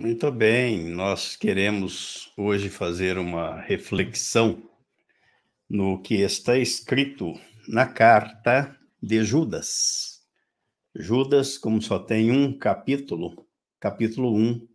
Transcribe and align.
Muito 0.00 0.32
bem, 0.32 0.88
nós 0.88 1.36
queremos 1.36 2.32
hoje 2.34 2.70
fazer 2.70 3.18
uma 3.18 3.60
reflexão 3.60 4.62
no 5.68 6.00
que 6.00 6.14
está 6.22 6.56
escrito 6.56 7.34
na 7.68 7.86
carta 7.86 8.74
de 9.02 9.22
Judas. 9.22 10.22
Judas, 10.94 11.58
como 11.58 11.82
só 11.82 11.98
tem 11.98 12.32
um 12.32 12.56
capítulo, 12.56 13.46
capítulo 13.78 14.34
1, 14.34 14.66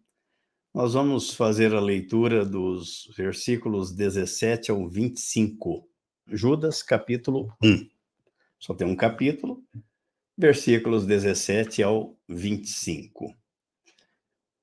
nós 0.71 0.93
vamos 0.93 1.33
fazer 1.33 1.73
a 1.73 1.81
leitura 1.81 2.45
dos 2.45 3.11
versículos 3.17 3.91
17 3.91 4.69
ao 4.69 4.87
25. 4.87 5.89
Judas, 6.27 6.83
capítulo 6.83 7.51
1. 7.63 7.89
Só 8.59 8.75
tem 8.75 8.85
um 8.85 8.95
capítulo, 8.95 9.63
versículos 10.37 11.03
17 11.03 11.81
ao 11.81 12.15
25 12.29 13.35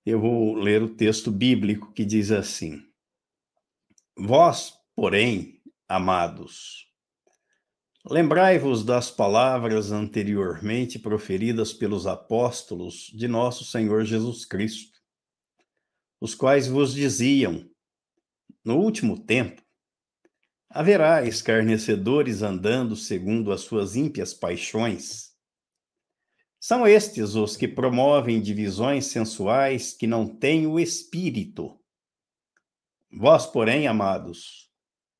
eu 0.05 0.20
vou 0.20 0.55
ler 0.55 0.83
o 0.83 0.95
texto 0.95 1.30
bíblico 1.30 1.92
que 1.92 2.05
diz 2.05 2.33
assim: 2.33 2.83
Vós, 4.19 4.75
porém, 4.97 5.61
amados, 5.88 6.88
lembrai-vos 8.05 8.84
das 8.84 9.11
palavras 9.11 9.92
anteriormente 9.92 10.98
proferidas 10.98 11.73
pelos 11.73 12.06
apóstolos 12.06 13.12
de 13.15 13.28
nosso 13.28 13.65
Senhor 13.65 14.05
Jesus 14.05 14.45
Cristo, 14.45 14.98
os 16.20 16.34
quais 16.34 16.66
vos 16.66 16.92
diziam: 16.92 17.64
No 18.64 18.78
último 18.78 19.25
tempo, 19.25 19.62
haverá 20.69 21.25
escarnecedores 21.25 22.42
andando 22.42 22.97
segundo 22.97 23.53
as 23.53 23.61
suas 23.61 23.95
ímpias 23.95 24.34
paixões 24.34 25.31
são 26.64 26.86
estes 26.86 27.34
os 27.34 27.56
que 27.56 27.66
promovem 27.66 28.40
divisões 28.40 29.06
sensuais 29.06 29.92
que 29.92 30.06
não 30.06 30.24
têm 30.24 30.64
o 30.64 30.78
espírito. 30.78 31.77
Vós, 33.12 33.46
porém, 33.46 33.88
amados, 33.88 34.70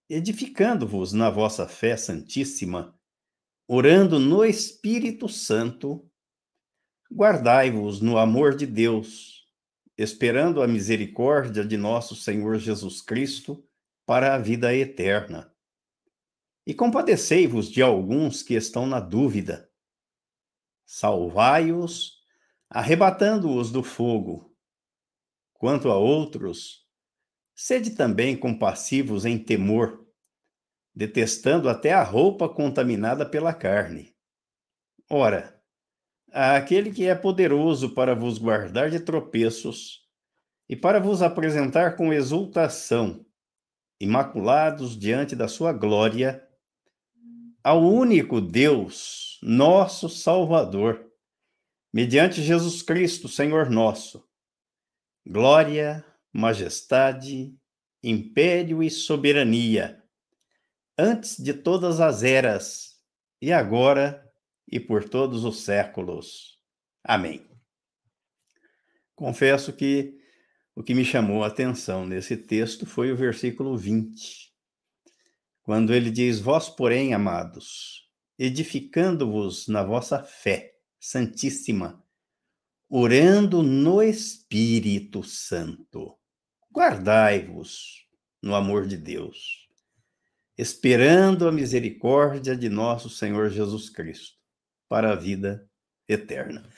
edificando-vos 0.08 1.12
na 1.12 1.30
vossa 1.30 1.66
fé 1.66 1.96
santíssima, 1.96 2.96
orando 3.66 4.20
no 4.20 4.44
Espírito 4.44 5.28
Santo, 5.28 6.08
guardai-vos 7.12 8.00
no 8.00 8.18
amor 8.18 8.54
de 8.54 8.64
Deus, 8.64 9.44
esperando 9.98 10.62
a 10.62 10.68
misericórdia 10.68 11.64
de 11.64 11.77
nosso 11.77 12.14
Senhor 12.14 12.56
Jesus 12.60 13.02
Cristo 13.02 13.66
para 14.06 14.36
a 14.36 14.38
vida 14.38 14.72
eterna. 14.72 15.52
E 16.64 16.72
compadecei-vos 16.72 17.68
de 17.68 17.82
alguns 17.82 18.44
que 18.44 18.54
estão 18.54 18.86
na 18.86 19.00
dúvida 19.00 19.71
salvai-os, 20.92 22.18
arrebatando-os 22.68 23.72
do 23.72 23.82
fogo. 23.82 24.54
Quanto 25.54 25.90
a 25.90 25.96
outros, 25.96 26.86
sede 27.54 27.92
também 27.92 28.36
compassivos 28.36 29.24
em 29.24 29.42
temor, 29.42 30.06
detestando 30.94 31.70
até 31.70 31.94
a 31.94 32.02
roupa 32.02 32.46
contaminada 32.46 33.24
pela 33.24 33.54
carne. 33.54 34.14
Ora, 35.08 35.58
aquele 36.30 36.92
que 36.92 37.06
é 37.06 37.14
poderoso 37.14 37.94
para 37.94 38.14
vos 38.14 38.36
guardar 38.36 38.90
de 38.90 39.00
tropeços 39.00 40.06
e 40.68 40.77
para 40.77 41.00
vos 41.00 41.22
apresentar 41.22 41.96
com 41.96 42.12
exultação, 42.12 43.24
imaculados 43.98 44.98
diante 44.98 45.34
da 45.34 45.48
sua 45.48 45.72
glória, 45.72 46.46
ao 47.64 47.82
único 47.82 48.42
Deus, 48.42 49.21
nosso 49.42 50.08
Salvador, 50.08 51.10
mediante 51.92 52.42
Jesus 52.42 52.82
Cristo, 52.82 53.28
Senhor 53.28 53.68
nosso. 53.68 54.24
Glória, 55.26 56.04
majestade, 56.32 57.54
império 58.02 58.83
e 58.83 58.90
soberania, 58.90 60.02
antes 60.96 61.36
de 61.36 61.52
todas 61.52 62.00
as 62.00 62.22
eras, 62.22 62.98
e 63.40 63.52
agora 63.52 64.24
e 64.70 64.78
por 64.78 65.08
todos 65.08 65.44
os 65.44 65.62
séculos. 65.62 66.58
Amém. 67.05 67.46
Confesso 69.14 69.72
que 69.72 70.18
o 70.74 70.83
que 70.83 70.94
me 70.94 71.05
chamou 71.05 71.44
a 71.44 71.48
atenção 71.48 72.06
nesse 72.06 72.36
texto 72.36 72.86
foi 72.86 73.12
o 73.12 73.17
versículo 73.17 73.77
20 73.77 74.52
quando 75.62 75.94
ele 75.94 76.11
diz: 76.11 76.40
Vós, 76.40 76.68
porém, 76.68 77.14
amados, 77.14 78.02
edificando-vos 78.38 79.68
na 79.68 79.82
vossa 79.82 80.22
fé 80.22 80.74
santíssima, 80.98 82.02
orando 82.88 83.62
no 83.62 84.02
Espírito 84.02 85.22
Santo, 85.22 86.16
guardai-vos 86.72 88.06
no 88.42 88.54
amor 88.54 88.86
de 88.86 88.96
Deus, 88.96 89.68
esperando 90.56 91.48
a 91.48 91.52
misericórdia 91.52 92.56
de 92.56 92.68
nosso 92.68 93.08
Senhor 93.08 93.50
Jesus 93.50 93.90
Cristo 93.90 94.36
para 94.88 95.12
a 95.12 95.16
vida 95.16 95.68
eterna. 96.08 96.68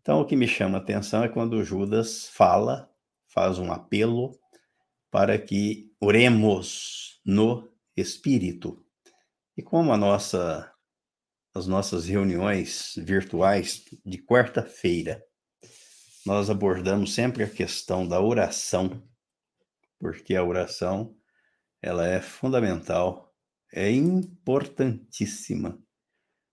Então, 0.00 0.20
o 0.20 0.24
que 0.24 0.36
me 0.36 0.46
chama 0.46 0.78
a 0.78 0.80
atenção 0.80 1.24
é 1.24 1.28
quando 1.28 1.64
Judas 1.64 2.28
fala, 2.28 2.88
faz 3.26 3.58
um 3.58 3.72
apelo 3.72 4.38
para 5.10 5.38
que 5.38 5.90
oremos 5.98 7.20
no 7.24 7.68
espírito. 7.96 8.84
E 9.56 9.62
como 9.62 9.92
a 9.92 9.96
nossa 9.96 10.70
as 11.56 11.66
nossas 11.66 12.06
reuniões 12.06 12.92
virtuais 12.98 13.82
de 14.04 14.18
quarta-feira, 14.18 15.24
nós 16.26 16.50
abordamos 16.50 17.14
sempre 17.14 17.44
a 17.44 17.48
questão 17.48 18.06
da 18.06 18.20
oração, 18.20 19.02
porque 19.98 20.36
a 20.36 20.44
oração 20.44 21.16
ela 21.80 22.06
é 22.06 22.20
fundamental, 22.20 23.34
é 23.72 23.90
importantíssima 23.90 25.78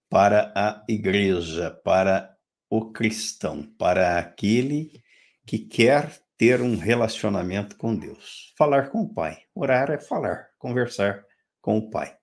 para 0.10 0.54
a 0.56 0.86
igreja, 0.88 1.70
para 1.84 2.34
o 2.70 2.94
cristão, 2.94 3.64
para 3.78 4.18
aquele 4.18 5.04
que 5.46 5.60
quer 5.60 6.18
ter 6.38 6.62
um 6.62 6.78
relacionamento 6.78 7.76
com 7.76 7.94
Deus. 7.94 8.54
Falar 8.58 8.90
com 8.90 9.02
o 9.02 9.14
Pai. 9.14 9.40
Orar 9.54 9.92
é 9.92 10.00
falar, 10.00 10.48
conversar 10.58 11.26
com 11.60 11.78
o 11.78 11.90
pai. 11.90 12.16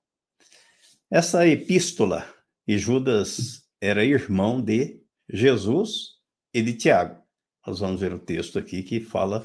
Essa 1.11 1.47
epístola, 1.47 2.27
e 2.71 2.79
Judas 2.79 3.65
era 3.81 4.05
irmão 4.05 4.63
de 4.63 5.03
Jesus 5.29 6.21
e 6.55 6.63
de 6.63 6.73
Tiago. 6.75 7.21
Nós 7.67 7.81
vamos 7.81 8.01
ver 8.01 8.13
o 8.13 8.19
texto 8.21 8.61
aqui 8.61 8.85
que 8.85 9.01
fala 9.01 9.45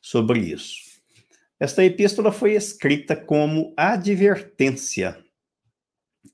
sobre 0.00 0.38
isso. 0.38 0.78
Esta 1.60 1.84
epístola 1.84 2.32
foi 2.32 2.54
escrita 2.54 3.14
como 3.14 3.74
advertência 3.76 5.22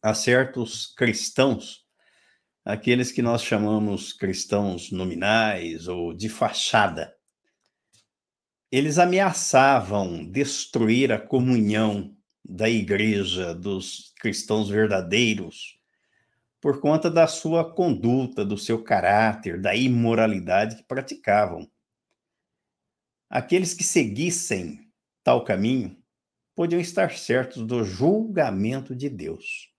a 0.01 0.15
certos 0.15 0.87
cristãos, 0.95 1.85
aqueles 2.65 3.11
que 3.11 3.21
nós 3.21 3.43
chamamos 3.43 4.13
cristãos 4.13 4.93
nominais 4.93 5.89
ou 5.89 6.15
de 6.15 6.29
fachada. 6.29 7.13
Eles 8.71 8.97
ameaçavam 8.97 10.25
destruir 10.25 11.11
a 11.11 11.19
comunhão 11.19 12.17
da 12.49 12.71
igreja, 12.71 13.53
dos 13.57 14.13
cristãos 14.21 14.69
verdadeiros, 14.69 15.78
por 16.61 16.81
conta 16.81 17.11
da 17.11 17.27
sua 17.27 17.73
conduta, 17.73 18.45
do 18.45 18.59
seu 18.59 18.83
caráter, 18.83 19.61
da 19.61 19.75
imoralidade 19.75 20.77
que 20.77 20.83
praticavam. 20.83 21.71
Aqueles 23.31 23.75
que 23.75 23.85
seguissem 23.85 24.81
tal 25.23 25.45
caminho 25.45 25.97
podiam 26.55 26.81
estar 26.81 27.13
certos 27.13 27.65
do 27.65 27.85
julgamento 27.85 28.95
de 28.95 29.09
Deus. 29.09 29.73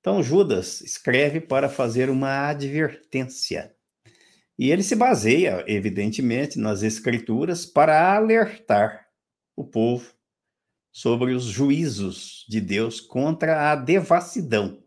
Então, 0.00 0.22
Judas 0.22 0.80
escreve 0.80 1.40
para 1.40 1.68
fazer 1.68 2.08
uma 2.08 2.48
advertência. 2.48 3.74
E 4.58 4.70
ele 4.70 4.82
se 4.82 4.96
baseia, 4.96 5.64
evidentemente, 5.66 6.58
nas 6.58 6.82
Escrituras 6.82 7.66
para 7.66 8.14
alertar 8.14 9.06
o 9.54 9.64
povo 9.64 10.14
sobre 10.90 11.32
os 11.32 11.44
juízos 11.44 12.46
de 12.48 12.60
Deus 12.60 13.00
contra 13.00 13.70
a 13.70 13.76
devassidão 13.76 14.82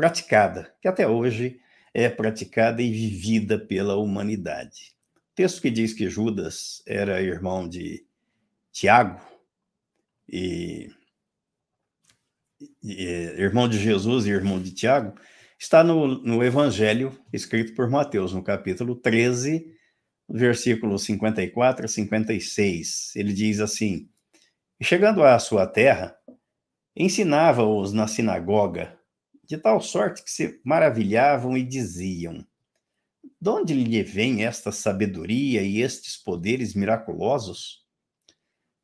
praticada, 0.00 0.74
que 0.80 0.88
até 0.88 1.06
hoje 1.06 1.60
é 1.92 2.08
praticada 2.08 2.80
e 2.80 2.90
vivida 2.90 3.58
pela 3.58 3.96
humanidade. 3.96 4.94
O 5.30 5.34
texto 5.34 5.60
que 5.60 5.70
diz 5.70 5.92
que 5.92 6.08
Judas 6.08 6.82
era 6.86 7.20
irmão 7.20 7.68
de 7.68 8.06
Tiago 8.72 9.20
e, 10.26 10.90
e 12.82 13.02
irmão 13.36 13.68
de 13.68 13.78
Jesus 13.78 14.24
e 14.24 14.30
irmão 14.30 14.58
de 14.58 14.72
Tiago, 14.72 15.14
está 15.58 15.84
no, 15.84 16.06
no 16.06 16.42
Evangelho 16.42 17.12
escrito 17.30 17.74
por 17.74 17.90
Mateus, 17.90 18.32
no 18.32 18.42
capítulo 18.42 18.94
13, 18.94 19.70
versículos 20.26 21.04
54 21.04 21.84
a 21.84 21.88
56. 21.88 23.12
Ele 23.16 23.34
diz 23.34 23.60
assim: 23.60 24.08
chegando 24.80 25.22
à 25.22 25.38
sua 25.38 25.66
terra, 25.66 26.16
ensinava-os 26.96 27.92
na 27.92 28.06
sinagoga, 28.06 28.98
de 29.50 29.58
tal 29.58 29.80
sorte 29.80 30.22
que 30.22 30.30
se 30.30 30.60
maravilhavam 30.64 31.56
e 31.56 31.64
diziam: 31.64 32.46
De 33.40 33.50
onde 33.50 33.74
lhe 33.74 34.00
vem 34.00 34.44
esta 34.44 34.70
sabedoria 34.70 35.60
e 35.60 35.80
estes 35.80 36.16
poderes 36.16 36.72
miraculosos? 36.72 37.84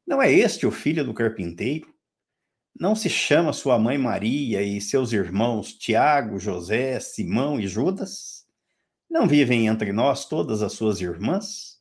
Não 0.05 0.21
é 0.21 0.33
este 0.33 0.67
o 0.67 0.73
filho 0.73 1.05
do 1.05 1.15
carpinteiro? 1.15 1.95
Não 2.79 2.97
se 2.97 3.09
chama 3.09 3.53
sua 3.53 3.79
mãe 3.79 3.97
Maria 3.97 4.61
e 4.61 4.81
seus 4.81 5.13
irmãos 5.13 5.73
Tiago, 5.73 6.37
José, 6.41 6.99
Simão 6.99 7.61
e 7.61 7.69
Judas? 7.69 8.45
Não 9.09 9.29
vivem 9.29 9.69
entre 9.69 9.93
nós 9.93 10.29
todas 10.29 10.63
as 10.63 10.73
suas 10.73 11.01
irmãs? 11.01 11.81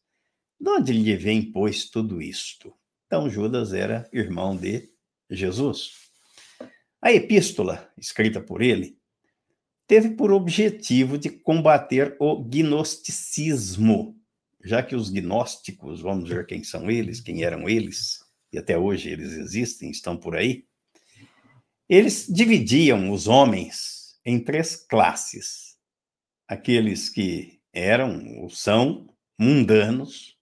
De 0.59 0.69
onde 0.69 0.93
lhe 0.93 1.17
vem, 1.17 1.51
pois, 1.51 1.89
tudo 1.89 2.21
isto? 2.21 2.71
Então, 3.07 3.27
Judas 3.31 3.73
era 3.73 4.07
irmão 4.13 4.55
de 4.55 4.89
Jesus. 5.29 6.04
A 7.05 7.13
epístola, 7.13 7.87
escrita 7.99 8.41
por 8.41 8.63
ele, 8.63 8.97
teve 9.85 10.09
por 10.15 10.31
objetivo 10.31 11.19
de 11.19 11.29
combater 11.29 12.17
o 12.19 12.43
gnosticismo, 12.43 14.19
já 14.63 14.81
que 14.81 14.95
os 14.95 15.11
gnósticos, 15.11 16.01
vamos 16.01 16.27
ver 16.27 16.47
quem 16.47 16.63
são 16.63 16.89
eles, 16.89 17.21
quem 17.21 17.43
eram 17.43 17.69
eles, 17.69 18.25
e 18.51 18.57
até 18.57 18.75
hoje 18.75 19.11
eles 19.11 19.33
existem, 19.33 19.91
estão 19.91 20.17
por 20.17 20.35
aí, 20.35 20.65
eles 21.87 22.25
dividiam 22.27 23.11
os 23.11 23.27
homens 23.27 24.19
em 24.25 24.43
três 24.43 24.75
classes: 24.75 25.77
aqueles 26.47 27.07
que 27.07 27.61
eram 27.71 28.35
ou 28.39 28.49
são 28.49 29.15
mundanos, 29.37 30.35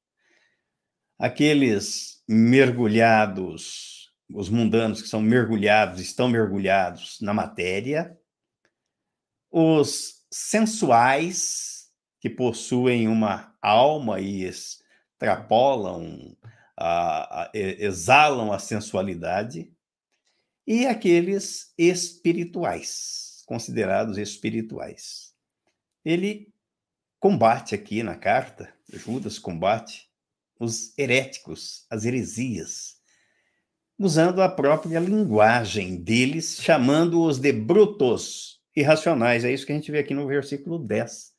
aqueles 1.19 2.23
mergulhados, 2.25 3.92
os 4.31 4.49
mundanos 4.49 5.01
que 5.01 5.07
são 5.07 5.21
mergulhados, 5.21 5.99
estão 5.99 6.27
mergulhados 6.27 7.19
na 7.21 7.33
matéria, 7.33 8.17
os 9.51 10.25
sensuais, 10.31 11.91
que 12.19 12.29
possuem 12.29 13.07
uma 13.07 13.55
alma 13.61 14.19
e 14.19 14.43
extrapolam, 14.43 16.35
a, 16.75 17.43
a, 17.43 17.51
exalam 17.53 18.51
a 18.51 18.59
sensualidade, 18.59 19.71
e 20.65 20.85
aqueles 20.85 21.73
espirituais, 21.77 23.43
considerados 23.45 24.17
espirituais. 24.17 25.33
Ele 26.03 26.53
combate 27.19 27.75
aqui 27.75 28.01
na 28.01 28.15
carta, 28.15 28.73
Judas 28.91 29.37
combate 29.37 30.09
os 30.59 30.97
heréticos, 30.97 31.85
as 31.89 32.05
heresias, 32.05 32.92
usando 33.97 34.41
a 34.41 34.49
própria 34.49 34.99
linguagem 34.99 36.01
deles, 36.01 36.57
chamando-os 36.61 37.39
de 37.39 37.51
brutos, 37.51 38.61
irracionais. 38.75 39.45
É 39.45 39.51
isso 39.51 39.65
que 39.65 39.71
a 39.71 39.75
gente 39.75 39.91
vê 39.91 39.99
aqui 39.99 40.13
no 40.13 40.27
versículo 40.27 40.79
10 40.79 41.33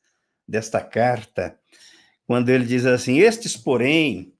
desta 0.47 0.81
carta, 0.81 1.59
quando 2.25 2.49
ele 2.49 2.65
diz 2.65 2.85
assim: 2.85 3.19
Estes, 3.19 3.57
porém, 3.57 4.33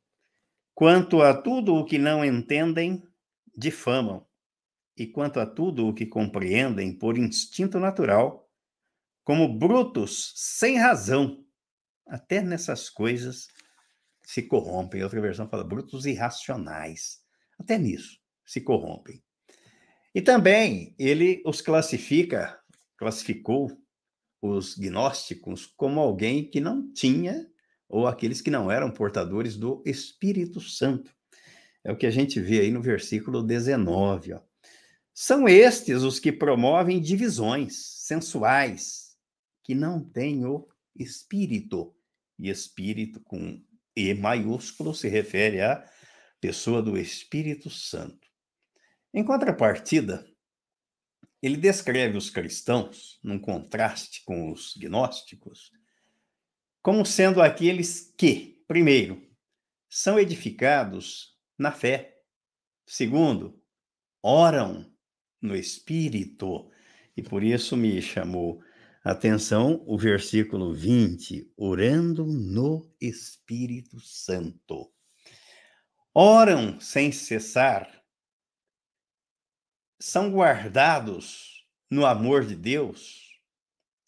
quanto 0.73 1.21
a 1.21 1.33
tudo 1.33 1.75
o 1.75 1.85
que 1.85 1.97
não 1.97 2.23
entendem, 2.23 3.03
difamam, 3.55 4.25
e 4.97 5.05
quanto 5.05 5.39
a 5.39 5.45
tudo 5.45 5.87
o 5.87 5.93
que 5.93 6.05
compreendem 6.05 6.97
por 6.97 7.17
instinto 7.17 7.79
natural, 7.79 8.49
como 9.23 9.57
brutos 9.57 10.31
sem 10.35 10.77
razão, 10.77 11.43
até 12.07 12.41
nessas 12.41 12.89
coisas 12.89 13.47
se 14.23 14.43
corrompem. 14.43 15.03
Outra 15.03 15.19
versão 15.19 15.49
fala 15.49 15.63
brutos 15.63 16.05
irracionais, 16.05 17.19
até 17.57 17.77
nisso 17.77 18.19
se 18.45 18.61
corrompem. 18.61 19.21
E 20.13 20.21
também 20.21 20.95
ele 20.97 21.41
os 21.45 21.61
classifica 21.61 22.59
classificou 22.97 23.69
os 24.41 24.77
gnósticos 24.77 25.65
como 25.65 25.99
alguém 25.99 26.49
que 26.49 26.59
não 26.59 26.91
tinha, 26.93 27.47
ou 27.89 28.07
aqueles 28.07 28.41
que 28.41 28.51
não 28.51 28.71
eram 28.71 28.91
portadores 28.91 29.57
do 29.57 29.81
Espírito 29.85 30.61
Santo. 30.61 31.13
É 31.83 31.91
o 31.91 31.97
que 31.97 32.05
a 32.05 32.11
gente 32.11 32.39
vê 32.39 32.61
aí 32.61 32.71
no 32.71 32.81
versículo 32.81 33.43
19. 33.43 34.33
Ó. 34.33 34.39
São 35.13 35.47
estes 35.47 36.01
os 36.01 36.19
que 36.19 36.31
promovem 36.31 37.01
divisões 37.01 37.75
sensuais, 37.75 39.15
que 39.63 39.75
não 39.75 40.03
têm 40.03 40.45
o 40.45 40.67
Espírito. 40.95 41.93
E 42.37 42.49
Espírito 42.49 43.19
com 43.21 43.61
E 43.95 44.13
maiúsculo 44.13 44.93
se 44.93 45.07
refere 45.07 45.61
à 45.61 45.85
pessoa 46.39 46.81
do 46.81 46.97
Espírito 46.97 47.69
Santo. 47.69 48.27
Em 49.13 49.23
contrapartida, 49.23 50.25
ele 51.41 51.57
descreve 51.57 52.17
os 52.17 52.29
cristãos, 52.29 53.19
num 53.23 53.39
contraste 53.39 54.23
com 54.25 54.51
os 54.51 54.75
gnósticos, 54.75 55.71
como 56.81 57.05
sendo 57.05 57.41
aqueles 57.41 58.13
que, 58.17 58.63
primeiro, 58.67 59.21
são 59.89 60.19
edificados 60.19 61.37
na 61.57 61.71
fé, 61.71 62.17
segundo, 62.85 63.61
oram 64.21 64.91
no 65.41 65.55
Espírito, 65.55 66.69
e 67.15 67.21
por 67.21 67.43
isso 67.43 67.77
me 67.77 68.01
chamou 68.01 68.61
a 69.03 69.11
atenção 69.11 69.83
o 69.85 69.97
versículo 69.97 70.73
20, 70.73 71.53
orando 71.55 72.25
no 72.25 72.91
Espírito 72.99 73.99
Santo. 73.99 74.94
Oram 76.17 76.79
sem 76.79 77.11
cessar 77.11 78.01
são 79.99 80.31
guardados 80.31 81.67
no 81.91 82.05
amor 82.05 82.45
de 82.45 82.55
Deus, 82.55 83.37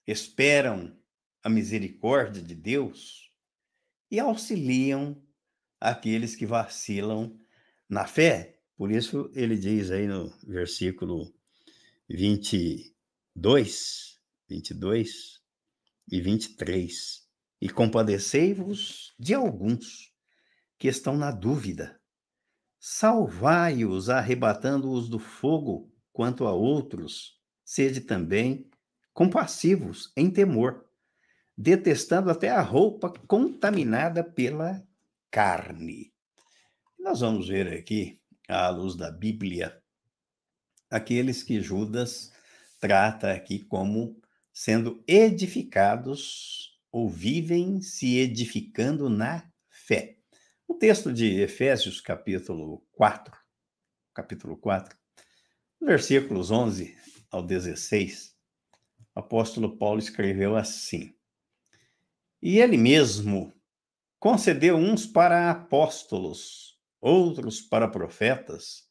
esperam 0.07 0.97
a 1.43 1.49
misericórdia 1.49 2.41
de 2.41 2.55
Deus 2.55 3.29
e 4.09 4.21
auxiliam 4.21 5.21
aqueles 5.81 6.33
que 6.33 6.45
vacilam 6.45 7.37
na 7.89 8.07
fé. 8.07 8.57
Por 8.77 8.89
isso 8.89 9.29
ele 9.35 9.57
diz 9.57 9.91
aí 9.91 10.07
no 10.07 10.29
versículo 10.45 11.35
22, 12.07 14.17
22 14.47 15.41
e 16.09 16.21
23: 16.21 17.27
E 17.59 17.67
compadecei-vos 17.67 19.13
de 19.19 19.33
alguns 19.33 20.15
que 20.77 20.87
estão 20.87 21.17
na 21.17 21.31
dúvida 21.31 21.97
Salvai-os, 22.79 24.09
arrebatando-os 24.09 25.09
do 25.09 25.19
fogo, 25.19 25.91
quanto 26.13 26.45
a 26.45 26.53
outros, 26.53 27.39
sede 27.65 28.01
também 28.01 28.69
compassivos 29.13 30.11
em 30.15 30.29
temor, 30.29 30.85
detestando 31.57 32.29
até 32.29 32.49
a 32.49 32.61
roupa 32.61 33.11
contaminada 33.27 34.23
pela 34.23 34.87
carne. 35.31 36.13
Nós 36.99 37.21
vamos 37.21 37.47
ver 37.47 37.67
aqui, 37.73 38.21
à 38.47 38.69
luz 38.69 38.95
da 38.95 39.11
Bíblia, 39.11 39.81
aqueles 40.89 41.41
que 41.41 41.61
Judas 41.61 42.31
trata 42.79 43.33
aqui 43.33 43.65
como 43.65 44.21
sendo 44.53 45.03
edificados 45.07 46.79
ou 46.91 47.09
vivem 47.09 47.81
se 47.81 48.17
edificando 48.17 49.09
na 49.09 49.51
fé. 49.69 50.16
O 50.69 50.73
texto 50.73 51.13
de 51.13 51.39
Efésios, 51.39 52.01
capítulo 52.01 52.85
4, 52.91 53.33
capítulo 54.13 54.57
4, 54.57 54.97
versículos 55.81 56.51
11 56.51 56.93
ao 57.31 57.41
16, 57.41 58.35
o 59.15 59.19
apóstolo 59.19 59.77
Paulo 59.77 59.99
escreveu 59.99 60.57
assim: 60.57 61.15
E 62.41 62.59
ele 62.59 62.75
mesmo 62.75 63.53
concedeu 64.19 64.75
uns 64.75 65.05
para 65.05 65.49
apóstolos, 65.49 66.77
outros 66.99 67.61
para 67.61 67.87
profetas, 67.87 68.89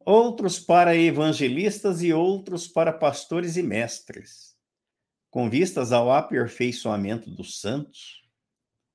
outros 0.00 0.58
para 0.58 0.96
evangelistas 0.96 2.02
e 2.02 2.14
outros 2.14 2.66
para 2.66 2.94
pastores 2.94 3.58
e 3.58 3.62
mestres, 3.62 4.56
com 5.28 5.50
vistas 5.50 5.92
ao 5.92 6.10
aperfeiçoamento 6.10 7.30
dos 7.30 7.60
santos 7.60 8.23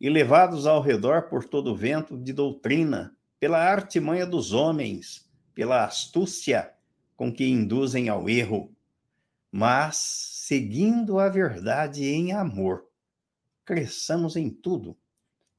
e 0.00 0.08
levados 0.08 0.66
ao 0.66 0.80
redor 0.80 1.28
por 1.28 1.44
todo 1.44 1.74
vento 1.74 2.16
de 2.16 2.32
doutrina, 2.32 3.16
pela 3.40 3.58
artimanha 3.58 4.26
dos 4.26 4.52
homens, 4.52 5.28
pela 5.54 5.84
astúcia 5.84 6.72
com 7.16 7.32
que 7.32 7.44
induzem 7.44 8.08
ao 8.08 8.28
erro, 8.28 8.74
mas 9.50 9.96
seguindo 9.96 11.18
a 11.18 11.28
verdade 11.28 12.04
em 12.04 12.32
amor, 12.32 12.86
cresçamos 13.64 14.36
em 14.36 14.48
tudo 14.48 14.96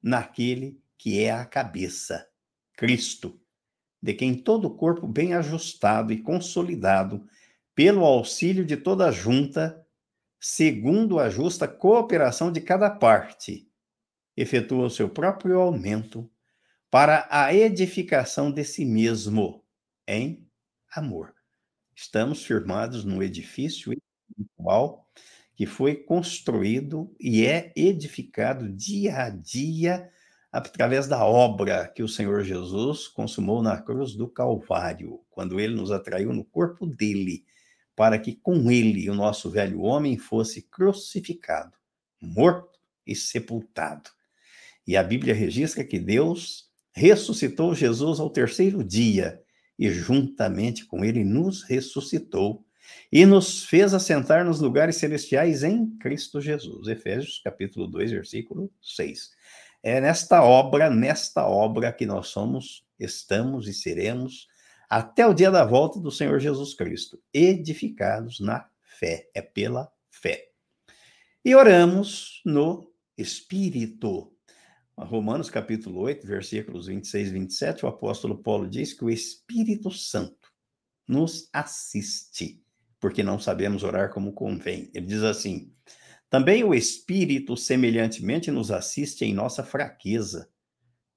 naquele 0.02 0.82
que 0.98 1.22
é 1.22 1.32
a 1.32 1.46
cabeça, 1.46 2.28
Cristo, 2.74 3.40
de 4.02 4.14
quem 4.14 4.34
todo 4.34 4.66
o 4.66 4.76
corpo 4.76 5.08
bem 5.08 5.34
ajustado 5.34 6.14
e 6.14 6.22
consolidado, 6.22 7.28
pelo 7.76 8.04
auxílio 8.04 8.66
de 8.66 8.78
toda 8.78 9.08
a 9.08 9.12
junta, 9.12 9.86
segundo 10.40 11.20
a 11.20 11.30
justa 11.30 11.68
cooperação 11.68 12.52
de 12.52 12.62
cada 12.62 12.90
parte, 12.90 13.69
efetua 14.42 14.86
o 14.86 14.90
seu 14.90 15.10
próprio 15.10 15.60
aumento 15.60 16.32
para 16.90 17.28
a 17.30 17.54
edificação 17.54 18.50
de 18.50 18.64
si 18.64 18.86
mesmo 18.86 19.66
em 20.08 20.48
amor. 20.96 21.36
Estamos 21.94 22.46
firmados 22.46 23.04
no 23.04 23.22
edifício 23.22 23.92
espiritual 23.92 25.06
que 25.56 25.66
foi 25.66 25.94
construído 25.94 27.14
e 27.20 27.46
é 27.46 27.74
edificado 27.76 28.70
dia 28.70 29.24
a 29.24 29.30
dia 29.30 30.10
através 30.50 31.06
da 31.06 31.26
obra 31.26 31.90
que 31.90 32.02
o 32.02 32.08
Senhor 32.08 32.46
Jesus 32.46 33.10
consumou 33.10 33.62
na 33.62 33.80
cruz 33.82 34.16
do 34.16 34.30
Calvário, 34.30 35.20
quando 35.30 35.60
ele 35.60 35.76
nos 35.76 35.92
atraiu 35.92 36.32
no 36.32 36.46
corpo 36.46 36.88
dele, 36.88 37.44
para 37.94 38.18
que 38.18 38.38
com 38.38 38.72
ele 38.72 39.10
o 39.10 39.14
nosso 39.14 39.50
velho 39.50 39.82
homem 39.82 40.18
fosse 40.18 40.62
crucificado, 40.62 41.78
morto 42.22 42.80
e 43.06 43.14
sepultado. 43.14 44.10
E 44.90 44.98
a 44.98 45.04
Bíblia 45.04 45.36
registra 45.36 45.84
que 45.84 46.00
Deus 46.00 46.68
ressuscitou 46.92 47.76
Jesus 47.76 48.20
ao 48.20 48.28
terceiro 48.28 48.84
dia 48.84 49.40
e 49.78 49.88
juntamente 49.88 50.84
com 50.84 51.06
ele 51.06 51.24
nos 51.24 51.62
ressuscitou 51.62 52.66
e 53.12 53.24
nos 53.24 53.66
fez 53.66 53.94
assentar 53.94 54.44
nos 54.44 54.60
lugares 54.60 54.96
celestiais 54.96 55.62
em 55.62 55.96
Cristo 56.00 56.42
Jesus. 56.42 56.88
Efésios 56.88 57.40
capítulo 57.44 57.86
2, 57.86 58.10
versículo 58.10 58.74
6. 58.82 59.30
É 59.84 60.02
nesta 60.02 60.42
obra, 60.42 60.90
nesta 60.90 61.46
obra 61.48 61.94
que 61.94 62.08
nós 62.08 62.30
somos, 62.30 62.84
estamos 63.00 63.68
e 63.68 63.76
seremos 63.76 64.48
até 64.90 65.24
o 65.28 65.36
dia 65.36 65.52
da 65.52 65.64
volta 65.64 66.00
do 66.00 66.10
Senhor 66.10 66.40
Jesus 66.40 66.74
Cristo, 66.74 67.22
edificados 67.32 68.40
na 68.40 68.68
fé, 68.82 69.30
é 69.36 69.42
pela 69.44 69.88
fé. 70.10 70.48
E 71.46 71.54
oramos 71.54 72.42
no 72.44 72.92
Espírito. 73.16 74.34
Romanos 75.06 75.50
capítulo 75.50 76.02
8, 76.02 76.28
versículos 76.28 76.88
26 76.88 77.28
e 77.28 77.32
27, 77.32 77.86
o 77.86 77.90
apóstolo 77.90 78.38
Paulo 78.38 78.70
diz 78.70 78.94
que 78.94 79.04
o 79.04 79.10
Espírito 79.10 79.90
Santo 79.92 80.52
nos 81.08 81.50
assiste 81.54 82.62
porque 83.00 83.24
não 83.24 83.40
sabemos 83.40 83.84
orar 83.84 84.12
como 84.14 84.34
convém. 84.34 84.92
Ele 84.94 85.06
diz 85.06 85.24
assim: 85.24 85.74
também 86.30 86.64
o 86.64 86.74
Espírito, 86.74 87.56
semelhantemente, 87.58 88.52
nos 88.52 88.70
assiste 88.70 89.26
em 89.26 89.34
nossa 89.34 89.64
fraqueza, 89.64 90.50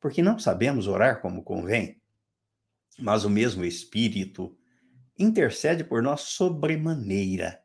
porque 0.01 0.23
não 0.23 0.39
sabemos 0.39 0.87
orar 0.87 1.21
como 1.21 1.43
convém. 1.43 2.01
Mas 2.99 3.25
o 3.25 3.31
mesmo 3.31 3.65
Espírito 3.65 4.57
intercede 5.19 5.85
por 5.85 6.03
nós 6.03 6.23
sobremaneira, 6.23 7.63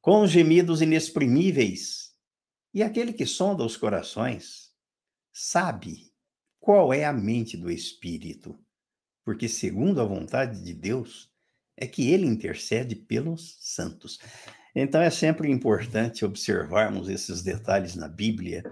com 0.00 0.26
gemidos 0.26 0.80
inexprimíveis. 0.80 2.14
E 2.72 2.82
aquele 2.82 3.12
que 3.12 3.26
sonda 3.26 3.64
os 3.64 3.76
corações 3.76 4.67
sabe 5.32 6.12
qual 6.60 6.92
é 6.92 7.04
a 7.04 7.12
mente 7.12 7.56
do 7.56 7.70
Espírito, 7.70 8.58
porque, 9.24 9.48
segundo 9.48 10.00
a 10.00 10.04
vontade 10.04 10.62
de 10.62 10.74
Deus, 10.74 11.30
é 11.76 11.86
que 11.86 12.10
ele 12.10 12.26
intercede 12.26 12.96
pelos 12.96 13.56
santos. 13.60 14.18
Então 14.74 15.00
é 15.00 15.10
sempre 15.10 15.50
importante 15.50 16.24
observarmos 16.24 17.08
esses 17.08 17.42
detalhes 17.42 17.94
na 17.94 18.08
Bíblia, 18.08 18.62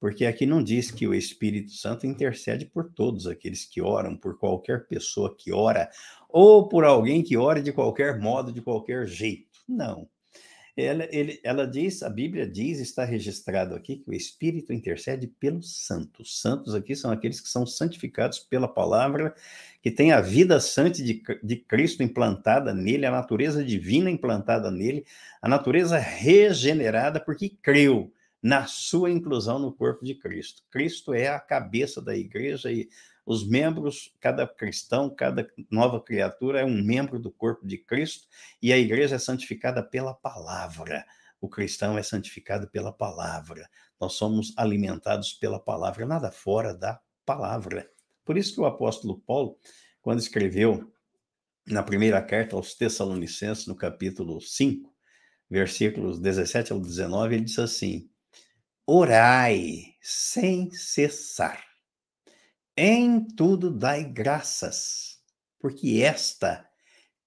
porque 0.00 0.26
aqui 0.26 0.44
não 0.44 0.62
diz 0.62 0.90
que 0.90 1.06
o 1.06 1.14
Espírito 1.14 1.70
Santo 1.70 2.06
intercede 2.06 2.66
por 2.66 2.92
todos 2.92 3.26
aqueles 3.26 3.64
que 3.64 3.80
oram, 3.80 4.16
por 4.16 4.38
qualquer 4.38 4.86
pessoa 4.86 5.34
que 5.36 5.52
ora, 5.52 5.88
ou 6.28 6.68
por 6.68 6.84
alguém 6.84 7.22
que 7.22 7.36
ora 7.36 7.62
de 7.62 7.72
qualquer 7.72 8.18
modo, 8.18 8.52
de 8.52 8.60
qualquer 8.60 9.06
jeito. 9.06 9.60
Não. 9.68 10.08
Ela, 10.74 11.06
ele, 11.10 11.38
ela 11.44 11.66
diz, 11.66 12.02
a 12.02 12.08
Bíblia 12.08 12.48
diz, 12.48 12.80
está 12.80 13.04
registrado 13.04 13.74
aqui, 13.74 13.96
que 13.96 14.08
o 14.08 14.14
Espírito 14.14 14.72
intercede 14.72 15.26
pelos 15.26 15.84
santos. 15.84 16.40
Santos 16.40 16.74
aqui 16.74 16.96
são 16.96 17.10
aqueles 17.10 17.40
que 17.40 17.48
são 17.48 17.66
santificados 17.66 18.38
pela 18.38 18.66
palavra, 18.66 19.34
que 19.82 19.90
têm 19.90 20.12
a 20.12 20.20
vida 20.22 20.58
santa 20.60 21.02
de, 21.02 21.22
de 21.42 21.56
Cristo 21.56 22.02
implantada 22.02 22.72
nele, 22.72 23.04
a 23.04 23.10
natureza 23.10 23.62
divina 23.62 24.10
implantada 24.10 24.70
nele, 24.70 25.04
a 25.42 25.48
natureza 25.48 25.98
regenerada, 25.98 27.20
porque 27.20 27.50
creu 27.50 28.10
na 28.42 28.66
sua 28.66 29.10
inclusão 29.10 29.58
no 29.58 29.72
corpo 29.72 30.04
de 30.04 30.14
Cristo. 30.14 30.62
Cristo 30.70 31.12
é 31.12 31.28
a 31.28 31.38
cabeça 31.38 32.00
da 32.00 32.16
igreja 32.16 32.72
e 32.72 32.88
os 33.24 33.46
membros, 33.46 34.12
cada 34.20 34.46
cristão, 34.46 35.08
cada 35.08 35.48
nova 35.70 36.00
criatura 36.00 36.60
é 36.60 36.64
um 36.64 36.82
membro 36.82 37.18
do 37.20 37.30
corpo 37.30 37.66
de 37.66 37.78
Cristo 37.78 38.26
e 38.60 38.72
a 38.72 38.78
igreja 38.78 39.16
é 39.16 39.18
santificada 39.18 39.82
pela 39.82 40.12
palavra. 40.12 41.04
O 41.40 41.48
cristão 41.48 41.96
é 41.96 42.02
santificado 42.02 42.68
pela 42.68 42.92
palavra. 42.92 43.68
Nós 44.00 44.14
somos 44.14 44.52
alimentados 44.56 45.32
pela 45.34 45.60
palavra, 45.60 46.04
nada 46.04 46.30
fora 46.32 46.74
da 46.74 47.00
palavra. 47.24 47.88
Por 48.24 48.36
isso 48.36 48.54
que 48.54 48.60
o 48.60 48.66
apóstolo 48.66 49.20
Paulo, 49.20 49.56
quando 50.00 50.18
escreveu 50.18 50.92
na 51.66 51.82
primeira 51.82 52.20
carta 52.20 52.56
aos 52.56 52.74
Tessalonicenses, 52.74 53.66
no 53.66 53.76
capítulo 53.76 54.40
5, 54.40 54.92
versículos 55.48 56.18
17 56.18 56.72
ao 56.72 56.80
19, 56.80 57.36
ele 57.36 57.44
diz 57.44 57.58
assim: 57.58 58.08
Orai 58.84 59.94
sem 60.00 60.70
cessar 60.72 61.71
em 62.76 63.24
tudo 63.24 63.70
dai 63.70 64.04
graças, 64.04 65.18
porque 65.60 66.00
esta 66.02 66.66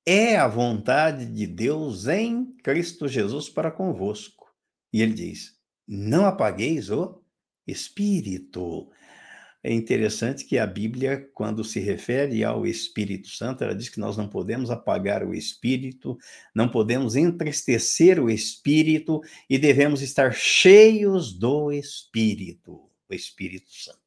é 0.06 0.36
a 0.38 0.48
vontade 0.48 1.25
de 1.25 1.46
Deus 1.48 2.08
em 2.08 2.56
Cristo 2.64 3.08
Jesus 3.08 3.50
para 3.50 3.72
convosco. 3.72 4.46
E 4.92 5.02
ele 5.02 5.14
diz: 5.14 5.56
não 5.88 6.25
apagueis 6.25 6.90
o 6.90 7.22
Espírito. 7.68 8.90
É 9.64 9.74
interessante 9.74 10.46
que 10.46 10.60
a 10.60 10.68
Bíblia, 10.68 11.28
quando 11.34 11.64
se 11.64 11.80
refere 11.80 12.44
ao 12.44 12.68
Espírito 12.68 13.30
Santo, 13.30 13.64
ela 13.64 13.74
diz 13.74 13.90
que 13.90 14.00
nós 14.00 14.16
não 14.16 14.28
podemos 14.28 14.70
apagar 14.70 15.24
o 15.25 15.34
Espírito, 15.34 16.18
não 16.54 16.70
podemos 16.70 17.16
entristecer 17.16 18.20
o 18.20 18.30
Espírito 18.30 19.22
e 19.50 19.58
devemos 19.58 20.04
estar 20.04 20.34
cheios 20.36 21.34
do 21.34 21.72
Espírito, 21.72 22.88
o 23.10 23.14
Espírito 23.14 23.72
Santo 23.72 24.04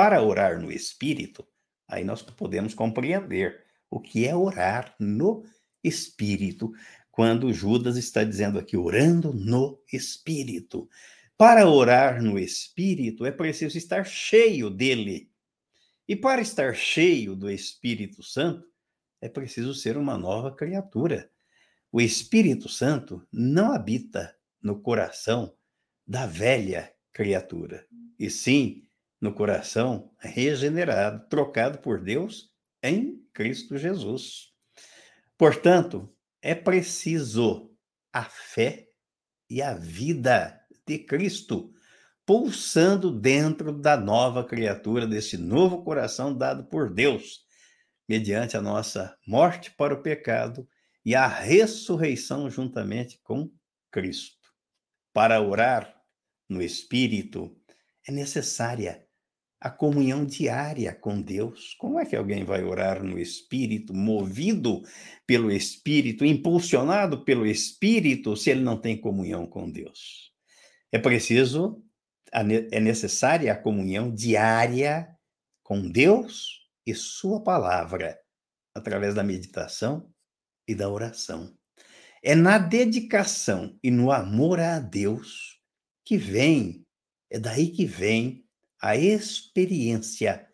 para 0.00 0.22
orar 0.22 0.58
no 0.58 0.72
Espírito, 0.72 1.46
aí 1.86 2.02
nós 2.04 2.22
podemos 2.22 2.72
compreender 2.72 3.66
o 3.90 4.00
que 4.00 4.26
é 4.26 4.34
orar 4.34 4.94
no 4.98 5.44
Espírito, 5.84 6.72
quando 7.10 7.52
Judas 7.52 7.98
está 7.98 8.24
dizendo 8.24 8.58
aqui, 8.58 8.78
orando 8.78 9.30
no 9.34 9.78
Espírito. 9.92 10.88
Para 11.36 11.68
orar 11.68 12.22
no 12.22 12.38
Espírito 12.38 13.26
é 13.26 13.30
preciso 13.30 13.76
estar 13.76 14.04
cheio 14.04 14.70
dele. 14.70 15.30
E 16.08 16.16
para 16.16 16.40
estar 16.40 16.74
cheio 16.74 17.36
do 17.36 17.50
Espírito 17.50 18.22
Santo, 18.22 18.66
é 19.20 19.28
preciso 19.28 19.74
ser 19.74 19.98
uma 19.98 20.16
nova 20.16 20.50
criatura. 20.50 21.30
O 21.92 22.00
Espírito 22.00 22.70
Santo 22.70 23.22
não 23.30 23.70
habita 23.70 24.34
no 24.62 24.80
coração 24.80 25.54
da 26.06 26.24
velha 26.24 26.90
criatura, 27.12 27.86
e 28.18 28.30
sim 28.30 28.86
no 29.20 29.34
coração 29.34 30.10
regenerado, 30.18 31.28
trocado 31.28 31.78
por 31.78 32.00
Deus 32.00 32.50
em 32.82 33.22
Cristo 33.32 33.76
Jesus. 33.76 34.52
Portanto, 35.36 36.12
é 36.40 36.54
preciso 36.54 37.70
a 38.12 38.24
fé 38.24 38.88
e 39.48 39.60
a 39.60 39.74
vida 39.74 40.58
de 40.86 40.98
Cristo 40.98 41.72
pulsando 42.24 43.10
dentro 43.10 43.72
da 43.72 43.96
nova 43.96 44.44
criatura, 44.44 45.06
desse 45.06 45.36
novo 45.36 45.82
coração 45.82 46.32
dado 46.32 46.64
por 46.64 46.92
Deus, 46.92 47.40
mediante 48.08 48.56
a 48.56 48.62
nossa 48.62 49.16
morte 49.26 49.70
para 49.72 49.94
o 49.94 50.00
pecado 50.00 50.68
e 51.04 51.14
a 51.14 51.26
ressurreição 51.26 52.48
juntamente 52.48 53.18
com 53.22 53.50
Cristo. 53.90 54.48
Para 55.12 55.40
orar 55.40 55.92
no 56.48 56.62
Espírito 56.62 57.56
é 58.06 58.12
necessária 58.12 59.04
a 59.60 59.70
comunhão 59.70 60.24
diária 60.24 60.94
com 60.94 61.20
Deus. 61.20 61.74
Como 61.78 62.00
é 62.00 62.06
que 62.06 62.16
alguém 62.16 62.44
vai 62.44 62.64
orar 62.64 63.04
no 63.04 63.18
Espírito, 63.18 63.92
movido 63.92 64.82
pelo 65.26 65.52
Espírito, 65.52 66.24
impulsionado 66.24 67.24
pelo 67.24 67.44
Espírito, 67.44 68.34
se 68.36 68.50
ele 68.50 68.62
não 68.62 68.80
tem 68.80 68.98
comunhão 68.98 69.46
com 69.46 69.70
Deus? 69.70 70.32
É 70.90 70.98
preciso, 70.98 71.84
é 72.32 72.80
necessária 72.80 73.52
a 73.52 73.56
comunhão 73.56 74.12
diária 74.12 75.14
com 75.62 75.90
Deus 75.90 76.66
e 76.86 76.94
Sua 76.94 77.42
palavra, 77.42 78.18
através 78.74 79.14
da 79.14 79.22
meditação 79.22 80.10
e 80.66 80.74
da 80.74 80.88
oração. 80.88 81.54
É 82.22 82.34
na 82.34 82.58
dedicação 82.58 83.78
e 83.82 83.90
no 83.90 84.10
amor 84.10 84.58
a 84.58 84.78
Deus 84.78 85.60
que 86.04 86.16
vem, 86.16 86.84
é 87.30 87.38
daí 87.38 87.68
que 87.70 87.84
vem 87.84 88.44
a 88.80 88.96
experiência 88.96 90.48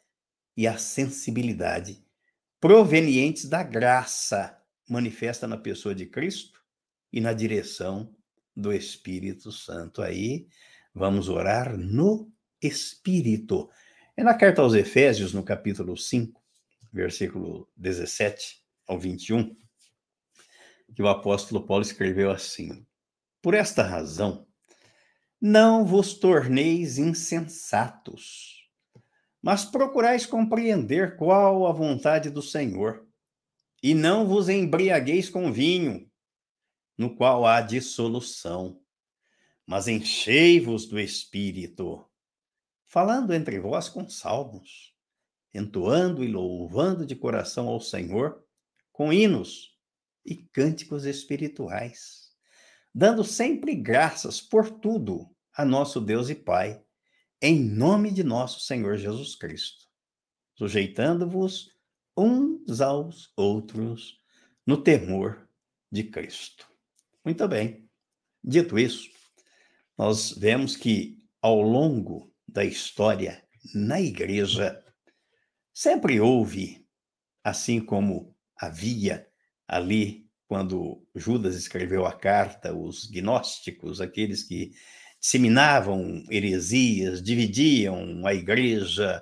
e 0.56 0.66
a 0.66 0.76
sensibilidade 0.76 2.04
provenientes 2.61 3.45
da 3.45 3.62
graça 3.62 4.61
manifesta 4.88 5.47
na 5.47 5.56
pessoa 5.56 5.95
de 5.95 6.06
Cristo 6.06 6.61
e 7.12 7.21
na 7.21 7.33
direção 7.33 8.14
do 8.56 8.73
Espírito 8.73 9.52
Santo. 9.52 10.02
Aí 10.02 10.49
vamos 10.92 11.28
orar 11.28 11.76
no 11.76 12.33
Espírito. 12.61 13.71
É 14.16 14.25
na 14.25 14.35
carta 14.35 14.62
aos 14.62 14.75
Efésios, 14.75 15.33
no 15.33 15.45
capítulo 15.45 15.97
5, 15.97 16.42
versículo 16.92 17.71
17 17.76 18.64
ao 18.88 18.99
21, 18.99 19.54
que 20.95 21.02
o 21.02 21.09
apóstolo 21.09 21.64
Paulo 21.64 21.83
escreveu 21.83 22.30
assim: 22.30 22.87
Por 23.42 23.54
esta 23.54 23.83
razão, 23.83 24.47
não 25.49 25.85
vos 25.85 26.12
torneis 26.12 26.99
insensatos, 26.99 28.69
mas 29.41 29.65
procurais 29.65 30.26
compreender 30.26 31.17
qual 31.17 31.69
a 31.69 31.73
vontade 31.73 32.31
do 32.31 32.43
Senhor, 32.43 33.07
e 33.81 33.95
não 33.95 34.26
vos 34.26 34.49
embriagueis 34.49 35.31
com 35.31 35.53
vinho, 35.53 36.11
no 36.99 37.15
qual 37.15 37.47
há 37.47 37.61
dissolução, 37.61 38.81
mas 39.65 39.87
enchei-vos 39.87 40.85
do 40.87 40.99
Espírito, 40.99 42.05
falando 42.85 43.33
entre 43.33 43.61
vós 43.61 43.88
com 43.88 44.09
salmos, 44.09 44.97
entoando 45.55 46.25
e 46.25 46.26
louvando 46.26 47.07
de 47.07 47.15
coração 47.15 47.69
ao 47.69 47.81
Senhor 47.81 48.45
com 48.91 49.12
hinos 49.12 49.79
e 50.25 50.35
cânticos 50.35 51.05
espirituais, 51.05 52.33
dando 52.93 53.23
sempre 53.23 53.76
graças 53.76 54.41
por 54.41 54.69
tudo 54.69 55.36
a 55.56 55.64
nosso 55.64 56.00
Deus 56.00 56.28
e 56.28 56.34
Pai, 56.34 56.82
em 57.40 57.58
nome 57.58 58.10
de 58.10 58.22
nosso 58.22 58.60
Senhor 58.60 58.98
Jesus 58.98 59.34
Cristo, 59.34 59.86
sujeitando-vos 60.54 61.75
uns 62.16 62.80
aos 62.80 63.32
outros 63.34 64.20
no 64.66 64.76
temor 64.76 65.48
de 65.90 66.04
Cristo. 66.04 66.68
Muito 67.25 67.48
bem. 67.48 67.88
Dito 68.44 68.78
isso, 68.78 69.10
nós 69.96 70.32
vemos 70.32 70.76
que 70.76 71.22
ao 71.40 71.62
longo 71.62 72.30
da 72.46 72.64
história 72.64 73.42
na 73.75 74.00
igreja 74.00 74.84
sempre 75.72 76.20
houve, 76.20 76.86
assim 77.42 77.80
como 77.80 78.36
havia 78.56 79.26
ali 79.66 80.26
quando 80.46 81.04
Judas 81.14 81.56
escreveu 81.56 82.06
a 82.06 82.12
carta, 82.12 82.75
os 82.75 83.06
gnósticos, 83.10 84.00
aqueles 84.00 84.44
que 84.44 84.72
disseminavam 85.26 86.25
heresias, 86.30 87.21
dividiam 87.21 88.25
a 88.25 88.33
igreja 88.33 89.21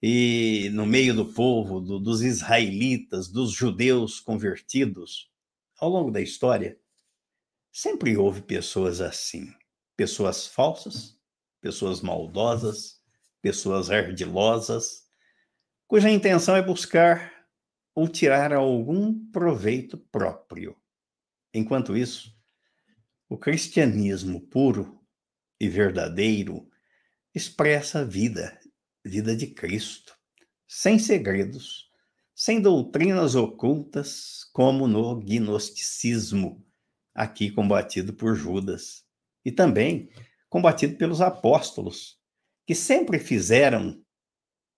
e 0.00 0.70
no 0.72 0.86
meio 0.86 1.12
do 1.12 1.26
povo, 1.26 1.80
do, 1.80 1.98
dos 1.98 2.22
israelitas, 2.22 3.26
dos 3.26 3.50
judeus 3.50 4.20
convertidos, 4.20 5.28
ao 5.80 5.90
longo 5.90 6.12
da 6.12 6.20
história, 6.20 6.78
sempre 7.72 8.16
houve 8.16 8.42
pessoas 8.42 9.00
assim, 9.00 9.52
pessoas 9.96 10.46
falsas, 10.46 11.18
pessoas 11.60 12.00
maldosas, 12.00 13.00
pessoas 13.42 13.90
ardilosas, 13.90 15.02
cuja 15.88 16.08
intenção 16.08 16.54
é 16.54 16.62
buscar 16.62 17.32
ou 17.92 18.06
tirar 18.06 18.52
algum 18.52 19.28
proveito 19.32 19.98
próprio. 19.98 20.76
Enquanto 21.52 21.96
isso, 21.96 22.32
o 23.28 23.36
cristianismo 23.36 24.40
puro 24.42 24.99
e 25.60 25.68
verdadeiro 25.68 26.66
expressa 27.34 28.00
a 28.00 28.04
vida, 28.04 28.58
vida 29.04 29.36
de 29.36 29.48
Cristo, 29.48 30.16
sem 30.66 30.98
segredos, 30.98 31.90
sem 32.34 32.60
doutrinas 32.60 33.34
ocultas, 33.34 34.44
como 34.52 34.88
no 34.88 35.16
gnosticismo, 35.16 36.64
aqui 37.14 37.50
combatido 37.50 38.14
por 38.14 38.34
Judas, 38.34 39.04
e 39.44 39.52
também 39.52 40.10
combatido 40.48 40.96
pelos 40.96 41.20
apóstolos, 41.20 42.18
que 42.66 42.74
sempre 42.74 43.18
fizeram, 43.18 44.02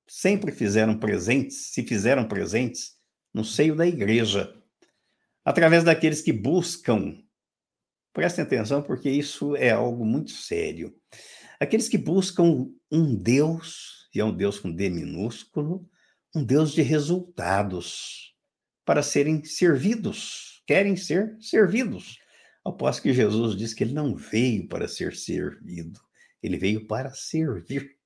sempre 0.08 0.50
fizeram 0.50 0.98
presentes, 0.98 1.72
se 1.72 1.82
fizeram 1.84 2.26
presentes 2.26 2.96
no 3.32 3.44
seio 3.44 3.76
da 3.76 3.86
igreja, 3.86 4.52
através 5.44 5.84
daqueles 5.84 6.20
que 6.20 6.32
buscam, 6.32 7.22
prestem 8.12 8.44
atenção 8.44 8.82
porque 8.82 9.10
isso 9.10 9.56
é 9.56 9.70
algo 9.70 10.04
muito 10.04 10.30
sério, 10.30 10.94
aqueles 11.58 11.88
que 11.88 11.98
buscam 11.98 12.68
um 12.90 13.14
Deus, 13.14 14.08
e 14.14 14.20
é 14.20 14.24
um 14.24 14.34
Deus 14.36 14.58
com 14.58 14.70
D 14.70 14.90
minúsculo, 14.90 15.88
um 16.34 16.44
Deus 16.44 16.72
de 16.72 16.82
resultados, 16.82 18.34
para 18.84 19.02
serem 19.02 19.44
servidos, 19.44 20.62
querem 20.66 20.96
ser 20.96 21.36
servidos. 21.40 22.18
Passo 22.78 23.02
que 23.02 23.12
Jesus 23.12 23.56
diz 23.56 23.74
que 23.74 23.84
ele 23.84 23.92
não 23.92 24.14
veio 24.14 24.68
para 24.68 24.86
ser 24.86 25.14
servido, 25.14 26.00
ele 26.42 26.56
veio 26.56 26.86
para 26.86 27.12
servir. 27.12 27.96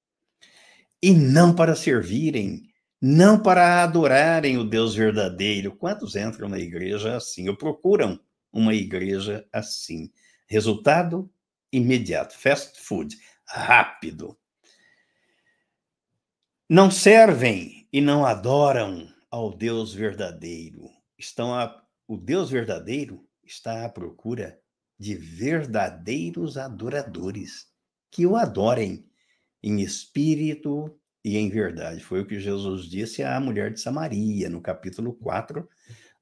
E 1.03 1.13
não 1.13 1.55
para 1.55 1.77
servirem 1.77 2.63
não 3.01 3.41
para 3.41 3.83
adorarem 3.83 4.57
o 4.57 4.65
Deus 4.65 4.95
verdadeiro. 4.95 5.77
Quantos 5.77 6.17
entram 6.17 6.49
na 6.49 6.59
igreja 6.59 7.17
assim, 7.17 7.49
ou 7.49 7.57
procuram 7.57 8.19
uma 8.53 8.75
igreja 8.75 9.47
assim? 9.53 10.13
Resultado 10.47 11.31
imediato, 11.73 12.37
fast 12.39 12.81
food, 12.81 13.17
rápido. 13.45 14.39
Não 16.69 16.91
servem 16.91 17.89
e 17.93 18.01
não 18.01 18.25
adoram 18.25 19.09
ao 19.31 19.53
Deus 19.53 19.93
verdadeiro. 19.93 20.91
Estão 21.19 21.55
a, 21.55 21.85
o 22.09 22.17
Deus 22.17 22.51
verdadeiro 22.51 23.27
está 23.45 23.85
à 23.85 23.89
procura 23.89 24.59
de 24.99 25.15
verdadeiros 25.15 26.57
adoradores 26.57 27.69
que 28.11 28.27
o 28.27 28.37
adorem 28.37 29.09
em 29.63 29.81
espírito 29.83 30.99
e 31.25 31.37
em 31.37 31.49
verdade. 31.49 32.01
Foi 32.03 32.23
o 32.23 32.27
que 32.27 32.41
Jesus 32.41 32.87
disse 32.87 33.23
à 33.23 33.39
mulher 33.39 33.73
de 33.73 33.81
Samaria, 33.81 34.49
no 34.49 34.61
capítulo 34.61 35.13
4 35.13 35.69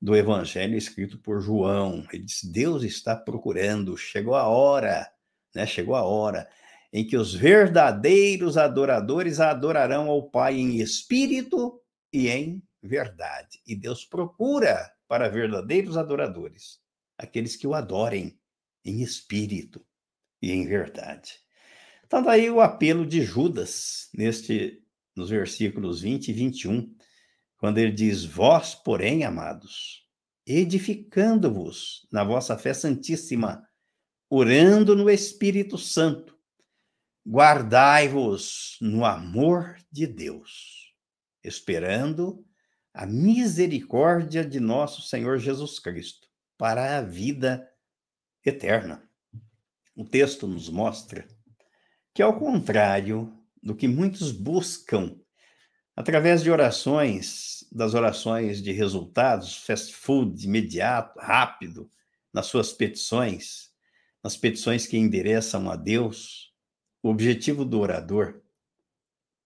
do 0.04 0.14
Evangelho 0.14 0.76
escrito 0.76 1.16
por 1.16 1.40
João. 1.40 2.06
Ele 2.12 2.24
disse: 2.24 2.52
Deus 2.52 2.82
está 2.82 3.16
procurando, 3.16 3.96
chegou 3.96 4.34
a 4.34 4.46
hora, 4.46 5.10
né? 5.54 5.66
Chegou 5.66 5.94
a 5.94 6.02
hora 6.02 6.46
em 6.92 7.06
que 7.06 7.16
os 7.16 7.34
verdadeiros 7.34 8.58
adoradores 8.58 9.40
adorarão 9.40 10.10
ao 10.10 10.28
Pai 10.28 10.56
em 10.56 10.76
espírito 10.76 11.80
e 12.12 12.28
em 12.28 12.62
verdade. 12.82 13.62
E 13.66 13.74
Deus 13.74 14.04
procura 14.04 14.92
para 15.08 15.30
verdadeiros 15.30 15.96
adoradores, 15.96 16.80
aqueles 17.16 17.56
que 17.56 17.66
o 17.66 17.72
adorem 17.72 18.38
em 18.84 19.00
espírito 19.00 19.84
e 20.42 20.52
em 20.52 20.66
verdade. 20.66 21.32
Então, 22.04 22.22
daí 22.22 22.50
o 22.50 22.60
apelo 22.60 23.06
de 23.06 23.22
Judas 23.22 24.10
neste 24.12 24.82
nos 25.16 25.30
versículos 25.30 26.02
20 26.02 26.28
e 26.28 26.32
21, 26.32 26.93
quando 27.56 27.78
ele 27.78 27.92
diz: 27.92 28.24
Vós, 28.24 28.74
porém, 28.74 29.24
amados, 29.24 30.04
edificando-vos 30.46 32.06
na 32.12 32.22
vossa 32.22 32.56
fé 32.58 32.74
santíssima, 32.74 33.66
orando 34.28 34.94
no 34.94 35.08
Espírito 35.08 35.78
Santo, 35.78 36.36
guardai-vos 37.26 38.76
no 38.80 39.04
amor 39.04 39.76
de 39.90 40.06
Deus, 40.06 40.94
esperando 41.42 42.44
a 42.92 43.06
misericórdia 43.06 44.44
de 44.44 44.60
nosso 44.60 45.02
Senhor 45.02 45.38
Jesus 45.38 45.78
Cristo 45.78 46.28
para 46.58 46.98
a 46.98 47.02
vida 47.02 47.68
eterna. 48.44 49.08
O 49.96 50.04
texto 50.04 50.46
nos 50.46 50.68
mostra 50.68 51.26
que, 52.12 52.22
ao 52.22 52.38
contrário 52.38 53.32
do 53.62 53.74
que 53.74 53.88
muitos 53.88 54.30
buscam 54.30 55.18
através 55.96 56.42
de 56.42 56.50
orações, 56.50 57.64
das 57.70 57.94
orações 57.94 58.62
de 58.62 58.72
resultados, 58.72 59.56
fast 59.56 59.94
food, 59.94 60.44
imediato, 60.44 61.18
rápido, 61.18 61.90
nas 62.32 62.46
suas 62.46 62.72
petições, 62.72 63.70
nas 64.22 64.36
petições 64.36 64.86
que 64.86 64.96
endereçam 64.96 65.70
a 65.70 65.76
Deus, 65.76 66.52
o 67.02 67.10
objetivo 67.10 67.64
do 67.64 67.80
orador 67.80 68.42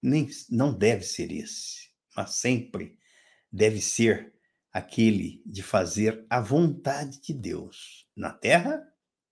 nem, 0.03 0.29
não 0.49 0.73
deve 0.73 1.03
ser 1.03 1.33
esse, 1.33 1.91
mas 2.17 2.35
sempre 2.35 2.97
deve 3.51 3.81
ser 3.81 4.33
aquele 4.73 5.43
de 5.45 5.63
fazer 5.63 6.25
a 6.31 6.41
vontade 6.41 7.21
de 7.21 7.35
Deus 7.35 8.07
na 8.17 8.31
terra 8.31 8.81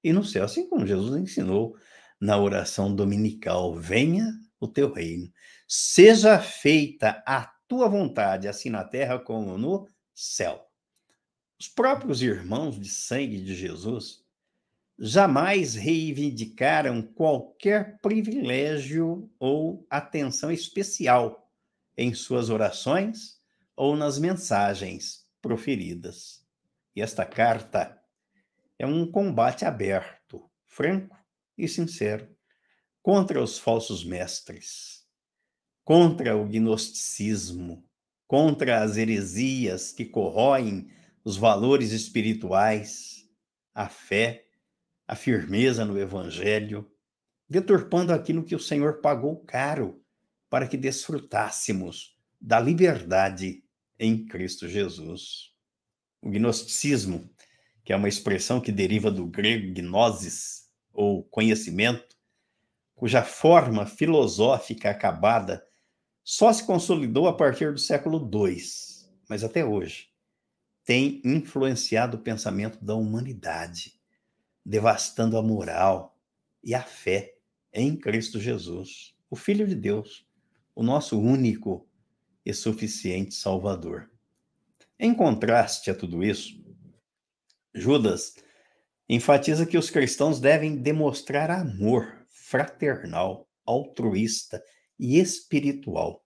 e 0.02 0.12
no 0.12 0.24
céu, 0.24 0.44
assim 0.44 0.68
como 0.68 0.86
Jesus 0.86 1.20
ensinou 1.20 1.76
na 2.20 2.36
oração 2.38 2.94
dominical: 2.94 3.74
venha 3.74 4.32
o 4.66 4.72
teu 4.72 4.92
reino. 4.92 5.32
Seja 5.66 6.38
feita 6.38 7.22
a 7.26 7.44
tua 7.66 7.88
vontade, 7.88 8.46
assim 8.46 8.70
na 8.70 8.84
terra 8.84 9.18
como 9.18 9.56
no 9.56 9.88
céu. 10.14 10.68
Os 11.58 11.68
próprios 11.68 12.22
irmãos 12.22 12.78
de 12.78 12.88
sangue 12.88 13.40
de 13.40 13.54
Jesus 13.54 14.24
jamais 14.98 15.74
reivindicaram 15.74 17.02
qualquer 17.02 17.98
privilégio 18.00 19.30
ou 19.38 19.86
atenção 19.90 20.50
especial 20.50 21.50
em 21.96 22.14
suas 22.14 22.50
orações 22.50 23.40
ou 23.74 23.96
nas 23.96 24.18
mensagens 24.18 25.26
proferidas. 25.40 26.44
E 26.94 27.02
esta 27.02 27.24
carta 27.24 28.00
é 28.78 28.86
um 28.86 29.10
combate 29.10 29.64
aberto, 29.64 30.48
franco 30.64 31.16
e 31.56 31.66
sincero 31.66 32.35
contra 33.06 33.40
os 33.40 33.56
falsos 33.56 34.04
mestres, 34.04 35.06
contra 35.84 36.36
o 36.36 36.44
gnosticismo, 36.44 37.88
contra 38.26 38.82
as 38.82 38.96
heresias 38.96 39.92
que 39.92 40.04
corroem 40.04 40.90
os 41.24 41.36
valores 41.36 41.92
espirituais, 41.92 43.30
a 43.72 43.88
fé 43.88 44.44
a 45.06 45.14
firmeza 45.14 45.84
no 45.84 45.96
Evangelho, 45.96 46.90
deturpando 47.48 48.12
aquilo 48.12 48.42
que 48.42 48.56
o 48.56 48.58
Senhor 48.58 49.00
pagou 49.00 49.36
caro 49.44 50.04
para 50.50 50.66
que 50.66 50.76
desfrutássemos 50.76 52.18
da 52.40 52.58
liberdade 52.58 53.62
em 54.00 54.26
Cristo 54.26 54.68
Jesus. 54.68 55.52
O 56.20 56.28
gnosticismo, 56.28 57.30
que 57.84 57.92
é 57.92 57.96
uma 57.96 58.08
expressão 58.08 58.60
que 58.60 58.72
deriva 58.72 59.12
do 59.12 59.28
grego 59.28 59.72
gnosis, 59.72 60.68
ou 60.92 61.22
conhecimento, 61.22 62.15
cuja 62.96 63.22
forma 63.22 63.86
filosófica 63.86 64.90
acabada 64.90 65.64
só 66.24 66.52
se 66.52 66.64
consolidou 66.64 67.28
a 67.28 67.36
partir 67.36 67.72
do 67.72 67.78
século 67.78 68.18
II, 68.18 68.60
mas 69.28 69.44
até 69.44 69.64
hoje 69.64 70.08
tem 70.82 71.20
influenciado 71.24 72.16
o 72.16 72.20
pensamento 72.20 72.82
da 72.84 72.94
humanidade 72.94 74.00
devastando 74.64 75.36
a 75.36 75.42
moral 75.42 76.18
e 76.64 76.74
a 76.74 76.82
fé 76.82 77.34
em 77.72 77.96
Cristo 77.96 78.40
Jesus, 78.40 79.14
o 79.30 79.36
Filho 79.36 79.68
de 79.68 79.74
Deus, 79.74 80.26
o 80.74 80.82
nosso 80.82 81.20
único 81.20 81.86
e 82.44 82.52
suficiente 82.54 83.34
Salvador. 83.34 84.10
Em 84.98 85.14
contraste 85.14 85.90
a 85.90 85.94
tudo 85.94 86.24
isso, 86.24 86.64
Judas 87.74 88.34
enfatiza 89.08 89.66
que 89.66 89.76
os 89.76 89.90
cristãos 89.90 90.40
devem 90.40 90.76
demonstrar 90.76 91.50
amor 91.50 92.15
fraternal, 92.48 93.48
altruísta 93.64 94.62
e 94.98 95.18
espiritual, 95.18 96.24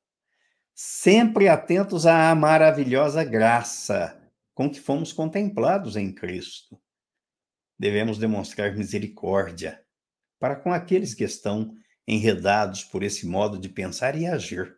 sempre 0.75 1.49
atentos 1.49 2.07
à 2.07 2.35
maravilhosa 2.35 3.25
graça 3.25 4.21
com 4.55 4.71
que 4.71 4.81
fomos 4.81 5.13
contemplados 5.13 5.97
em 5.97 6.13
Cristo 6.13 6.81
devemos 7.81 8.19
demonstrar 8.19 8.77
misericórdia 8.77 9.83
para 10.39 10.55
com 10.55 10.71
aqueles 10.71 11.15
que 11.15 11.25
estão 11.25 11.75
enredados 12.07 12.85
por 12.85 13.03
esse 13.03 13.27
modo 13.27 13.59
de 13.59 13.71
pensar 13.71 14.15
e 14.21 14.27
agir, 14.27 14.77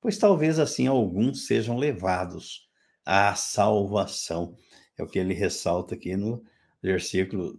pois 0.00 0.16
talvez 0.16 0.60
assim 0.60 0.86
alguns 0.86 1.46
sejam 1.46 1.76
levados 1.76 2.68
à 3.04 3.34
salvação. 3.34 4.56
É 4.96 5.02
o 5.02 5.08
que 5.08 5.18
ele 5.18 5.34
ressalta 5.34 5.96
aqui 5.96 6.16
no 6.16 6.44
versículo 6.80 7.54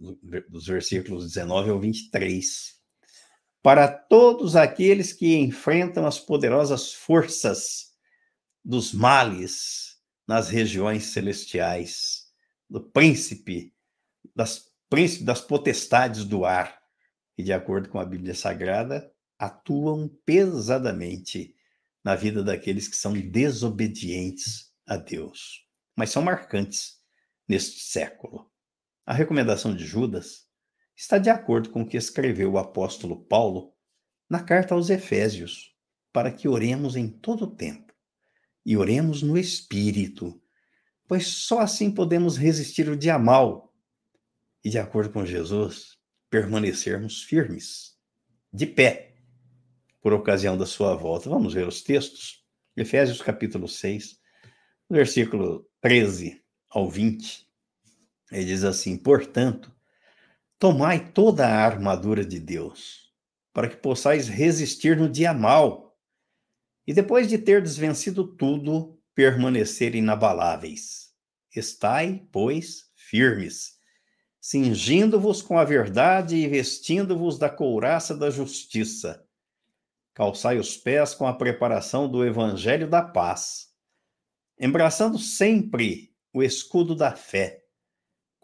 dos 0.48 0.66
versículos 0.66 1.26
19 1.26 1.68
ao 1.68 1.78
23. 1.78 2.73
Para 3.64 3.88
todos 3.88 4.56
aqueles 4.56 5.14
que 5.14 5.36
enfrentam 5.36 6.06
as 6.06 6.20
poderosas 6.20 6.92
forças 6.92 7.94
dos 8.62 8.92
males 8.92 9.96
nas 10.28 10.50
regiões 10.50 11.14
celestiais, 11.14 12.26
do 12.68 12.78
príncipe 12.78 13.72
das 14.36 14.70
príncipes 14.90 15.24
das 15.24 15.40
potestades 15.40 16.26
do 16.26 16.44
ar, 16.44 16.78
que, 17.34 17.42
de 17.42 17.54
acordo 17.54 17.88
com 17.88 17.98
a 17.98 18.04
Bíblia 18.04 18.34
Sagrada, 18.34 19.10
atuam 19.38 20.10
pesadamente 20.26 21.56
na 22.04 22.14
vida 22.14 22.44
daqueles 22.44 22.86
que 22.86 22.96
são 22.96 23.14
desobedientes 23.14 24.74
a 24.86 24.98
Deus, 24.98 25.66
mas 25.96 26.10
são 26.10 26.20
marcantes 26.20 26.98
neste 27.48 27.80
século. 27.80 28.46
A 29.06 29.14
recomendação 29.14 29.74
de 29.74 29.86
Judas 29.86 30.46
está 30.96 31.18
de 31.18 31.30
acordo 31.30 31.70
com 31.70 31.82
o 31.82 31.86
que 31.86 31.96
escreveu 31.96 32.52
o 32.52 32.58
apóstolo 32.58 33.24
Paulo 33.24 33.74
na 34.28 34.42
carta 34.42 34.74
aos 34.74 34.90
Efésios, 34.90 35.74
para 36.12 36.30
que 36.30 36.48
oremos 36.48 36.96
em 36.96 37.08
todo 37.08 37.44
o 37.44 37.54
tempo 37.54 37.92
e 38.64 38.76
oremos 38.76 39.22
no 39.22 39.36
Espírito, 39.36 40.40
pois 41.06 41.26
só 41.26 41.60
assim 41.60 41.90
podemos 41.90 42.36
resistir 42.36 42.88
o 42.88 42.96
dia 42.96 43.18
mal 43.18 43.74
e, 44.64 44.70
de 44.70 44.78
acordo 44.78 45.12
com 45.12 45.26
Jesus, 45.26 45.98
permanecermos 46.30 47.22
firmes, 47.22 47.98
de 48.52 48.66
pé, 48.66 49.14
por 50.00 50.12
ocasião 50.12 50.56
da 50.56 50.66
sua 50.66 50.94
volta. 50.94 51.28
Vamos 51.28 51.54
ver 51.54 51.66
os 51.66 51.82
textos? 51.82 52.44
Efésios 52.76 53.20
capítulo 53.20 53.68
6, 53.68 54.18
versículo 54.88 55.68
13 55.80 56.42
ao 56.70 56.88
20. 56.88 57.48
Ele 58.32 58.44
diz 58.44 58.64
assim: 58.64 58.96
Portanto, 58.96 59.73
tomai 60.58 61.12
toda 61.12 61.46
a 61.46 61.64
armadura 61.64 62.24
de 62.24 62.38
Deus, 62.38 63.12
para 63.52 63.68
que 63.68 63.76
possais 63.76 64.28
resistir 64.28 64.96
no 64.96 65.08
dia 65.08 65.32
mal, 65.32 65.96
e 66.86 66.92
depois 66.92 67.28
de 67.28 67.38
ter 67.38 67.62
desvencido 67.62 68.36
tudo, 68.36 68.98
permanecer 69.14 69.94
inabaláveis. 69.94 71.12
Estai, 71.54 72.26
pois, 72.32 72.90
firmes 72.94 73.74
cingindo-vos 74.44 75.40
com 75.40 75.58
a 75.58 75.64
verdade 75.64 76.36
e 76.36 76.46
vestindo-vos 76.46 77.38
da 77.38 77.48
couraça 77.48 78.14
da 78.14 78.28
justiça. 78.28 79.26
Calçai 80.12 80.58
os 80.58 80.76
pés 80.76 81.14
com 81.14 81.26
a 81.26 81.32
preparação 81.32 82.06
do 82.06 82.22
evangelho 82.22 82.86
da 82.86 83.00
paz, 83.00 83.68
embraçando 84.60 85.18
sempre 85.18 86.14
o 86.30 86.42
escudo 86.42 86.94
da 86.94 87.16
fé, 87.16 87.63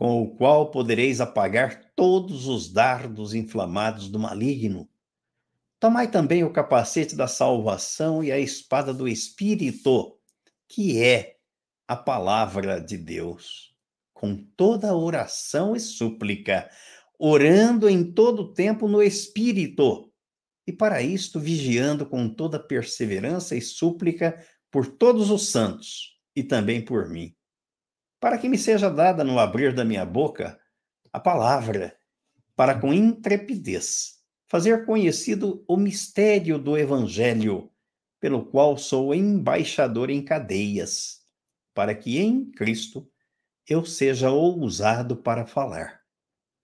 com 0.01 0.23
o 0.23 0.35
qual 0.35 0.71
podereis 0.71 1.21
apagar 1.21 1.93
todos 1.95 2.47
os 2.47 2.73
dardos 2.73 3.35
inflamados 3.35 4.09
do 4.09 4.19
maligno. 4.19 4.89
Tomai 5.79 6.11
também 6.11 6.43
o 6.43 6.51
capacete 6.51 7.15
da 7.15 7.29
salvação 7.29 8.25
e 8.25 8.33
a 8.33 8.39
espada 8.39 8.95
do 8.95 9.07
Espírito, 9.07 10.19
que 10.67 11.03
é 11.03 11.37
a 11.87 11.95
palavra 11.95 12.81
de 12.81 12.97
Deus 12.97 13.75
com 14.15 14.37
toda 14.57 14.97
oração 14.97 15.77
e 15.77 15.81
súplica, 15.81 16.71
orando 17.19 17.87
em 17.87 18.11
todo 18.11 18.55
tempo 18.55 18.89
no 18.89 19.03
Espírito, 19.03 20.11
e 20.67 20.73
para 20.73 21.03
isto 21.03 21.39
vigiando 21.39 22.07
com 22.07 22.27
toda 22.27 22.59
perseverança 22.59 23.55
e 23.55 23.61
súplica 23.61 24.43
por 24.71 24.87
todos 24.87 25.31
os 25.31 25.49
santos 25.49 26.19
e 26.35 26.43
também 26.43 26.83
por 26.83 27.11
mim, 27.11 27.35
para 28.21 28.37
que 28.37 28.49
me 28.49 28.59
seja 28.59 28.91
dada 28.91 29.25
no 29.25 29.39
abrir 29.39 29.75
da 29.75 29.85
minha 29.85 30.05
boca 30.05 30.61
a 31.13 31.19
palavra, 31.19 31.97
para 32.55 32.79
com 32.79 32.93
intrepidez 32.93 34.21
fazer 34.47 34.85
conhecido 34.85 35.65
o 35.67 35.77
mistério 35.77 36.59
do 36.59 36.77
Evangelho, 36.77 37.71
pelo 38.21 38.45
qual 38.45 38.77
sou 38.77 39.15
embaixador 39.15 40.11
em 40.11 40.23
cadeias, 40.23 41.21
para 41.73 41.95
que 41.95 42.19
em 42.19 42.51
Cristo 42.51 43.09
eu 43.67 43.85
seja 43.85 44.31
ousado 44.31 45.17
para 45.17 45.47
falar, 45.47 46.01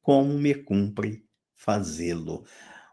como 0.03 0.35
me 0.35 0.53
cumpre 0.53 1.25
fazê-lo, 1.55 2.45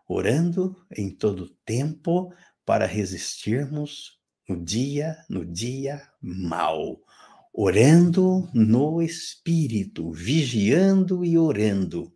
orando 0.07 0.75
em 0.95 1.09
todo 1.09 1.49
tempo 1.65 2.31
para 2.63 2.85
resistirmos 2.85 4.19
no 4.47 4.63
dia, 4.63 5.17
no 5.27 5.43
dia 5.43 6.07
mal, 6.21 6.99
orando 7.53 8.49
no 8.53 8.99
espírito, 9.01 10.11
vigiando 10.11 11.23
e 11.23 11.37
orando. 11.37 12.11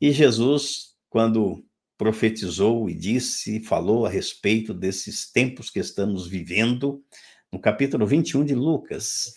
E 0.00 0.10
Jesus, 0.10 0.94
quando 1.10 1.62
profetizou 1.98 2.88
e 2.88 2.94
disse, 2.94 3.60
falou 3.60 4.06
a 4.06 4.08
respeito 4.08 4.72
desses 4.72 5.30
tempos 5.30 5.68
que 5.68 5.78
estamos 5.78 6.26
vivendo, 6.26 7.04
no 7.52 7.60
capítulo 7.60 8.06
21 8.06 8.46
de 8.46 8.54
Lucas, 8.54 9.34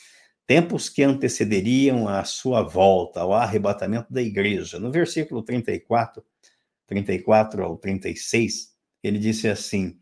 tempos 0.47 0.87
que 0.87 1.03
antecederiam 1.03 2.07
a 2.07 2.23
sua 2.23 2.63
volta, 2.63 3.19
ao 3.19 3.33
arrebatamento 3.33 4.11
da 4.11 4.21
igreja. 4.21 4.79
No 4.79 4.89
versículo 4.89 5.43
34, 5.43 6.23
34 6.87 7.63
ao 7.63 7.77
36, 7.77 8.73
ele 9.03 9.19
disse 9.19 9.49
assim: 9.49 9.99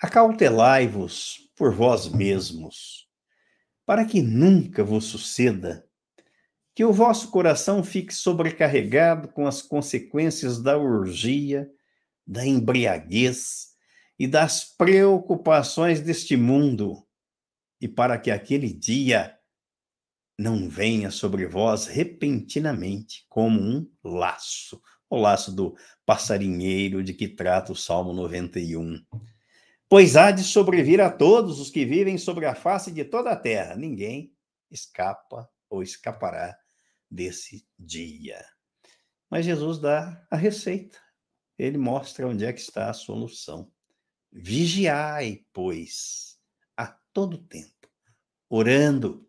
Acautelai-vos 0.00 1.50
por 1.54 1.72
vós 1.72 2.08
mesmos, 2.08 3.08
para 3.90 4.04
que 4.04 4.22
nunca 4.22 4.84
vos 4.84 5.06
suceda 5.06 5.84
que 6.76 6.84
o 6.84 6.92
vosso 6.92 7.28
coração 7.28 7.82
fique 7.82 8.14
sobrecarregado 8.14 9.26
com 9.26 9.48
as 9.48 9.62
consequências 9.62 10.62
da 10.62 10.78
urgia, 10.78 11.68
da 12.24 12.46
embriaguez 12.46 13.70
e 14.16 14.28
das 14.28 14.62
preocupações 14.62 16.00
deste 16.00 16.36
mundo, 16.36 17.04
e 17.80 17.88
para 17.88 18.16
que 18.16 18.30
aquele 18.30 18.72
dia 18.72 19.36
não 20.38 20.68
venha 20.68 21.10
sobre 21.10 21.44
vós 21.48 21.88
repentinamente 21.88 23.26
como 23.28 23.60
um 23.60 23.90
laço, 24.04 24.80
o 25.10 25.16
laço 25.16 25.50
do 25.50 25.74
passarinheiro 26.06 27.02
de 27.02 27.12
que 27.12 27.26
trata 27.26 27.72
o 27.72 27.76
Salmo 27.76 28.12
91. 28.12 29.04
Pois 29.90 30.14
há 30.14 30.30
de 30.30 30.44
sobrevir 30.44 31.00
a 31.00 31.10
todos 31.10 31.58
os 31.58 31.68
que 31.68 31.84
vivem 31.84 32.16
sobre 32.16 32.46
a 32.46 32.54
face 32.54 32.92
de 32.92 33.04
toda 33.04 33.32
a 33.32 33.36
terra. 33.36 33.74
Ninguém 33.74 34.32
escapa 34.70 35.50
ou 35.68 35.82
escapará 35.82 36.56
desse 37.10 37.66
dia. 37.76 38.40
Mas 39.28 39.44
Jesus 39.44 39.80
dá 39.80 40.24
a 40.30 40.36
receita. 40.36 40.96
Ele 41.58 41.76
mostra 41.76 42.28
onde 42.28 42.44
é 42.44 42.52
que 42.52 42.60
está 42.60 42.88
a 42.88 42.92
solução. 42.92 43.68
Vigiai, 44.30 45.44
pois, 45.52 46.38
a 46.76 46.86
todo 47.12 47.36
tempo, 47.36 47.90
orando, 48.48 49.28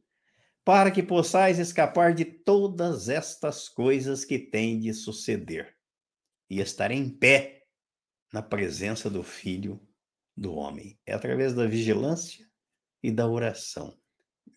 para 0.63 0.91
que 0.91 1.01
possais 1.01 1.57
escapar 1.57 2.13
de 2.13 2.23
todas 2.23 3.09
estas 3.09 3.67
coisas 3.67 4.23
que 4.23 4.37
têm 4.37 4.79
de 4.79 4.93
suceder 4.93 5.75
e 6.47 6.59
estar 6.59 6.91
em 6.91 7.09
pé 7.09 7.65
na 8.31 8.43
presença 8.43 9.09
do 9.09 9.23
Filho 9.23 9.81
do 10.41 10.55
homem. 10.55 10.97
É 11.05 11.13
através 11.13 11.53
da 11.53 11.67
vigilância 11.67 12.49
e 13.03 13.11
da 13.11 13.27
oração, 13.27 13.95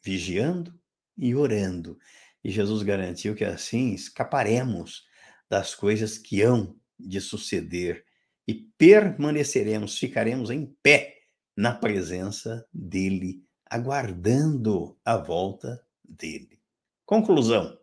vigiando 0.02 0.74
e 1.16 1.34
orando. 1.34 1.98
E 2.42 2.50
Jesus 2.50 2.82
garantiu 2.82 3.34
que 3.34 3.44
assim 3.44 3.92
escaparemos 3.92 5.04
das 5.48 5.74
coisas 5.74 6.16
que 6.16 6.40
hão 6.40 6.74
de 6.98 7.20
suceder 7.20 8.04
e 8.48 8.54
permaneceremos, 8.54 9.98
ficaremos 9.98 10.50
em 10.50 10.66
pé 10.82 11.18
na 11.56 11.74
presença 11.74 12.66
dele, 12.72 13.44
aguardando 13.66 14.98
a 15.04 15.16
volta 15.16 15.84
dele. 16.02 16.60
Conclusão. 17.06 17.78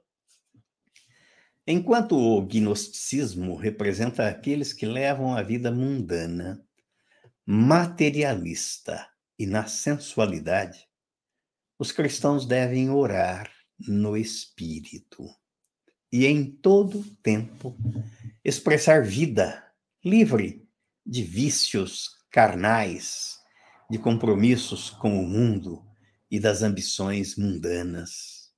Enquanto 1.66 2.18
o 2.18 2.42
gnosticismo 2.42 3.56
representa 3.56 4.28
aqueles 4.28 4.74
que 4.74 4.86
levam 4.86 5.36
a 5.36 5.42
vida 5.42 5.72
mundana, 5.72 6.66
materialista 7.54 9.10
e 9.38 9.46
na 9.46 9.68
sensualidade, 9.68 10.88
os 11.78 11.92
cristãos 11.92 12.46
devem 12.46 12.90
orar 12.90 13.52
no 13.78 14.16
espírito 14.16 15.28
e 16.10 16.26
em 16.26 16.50
todo 16.50 17.04
tempo 17.22 17.76
expressar 18.42 19.04
vida 19.04 19.70
livre 20.02 20.66
de 21.06 21.24
vícios 21.24 22.12
carnais, 22.32 23.38
de 23.90 23.98
compromissos 23.98 24.90
com 24.90 25.22
o 25.22 25.28
mundo 25.28 25.86
e 26.32 26.40
das 26.40 26.62
ambições 26.62 27.36
mundanas. 27.36 28.50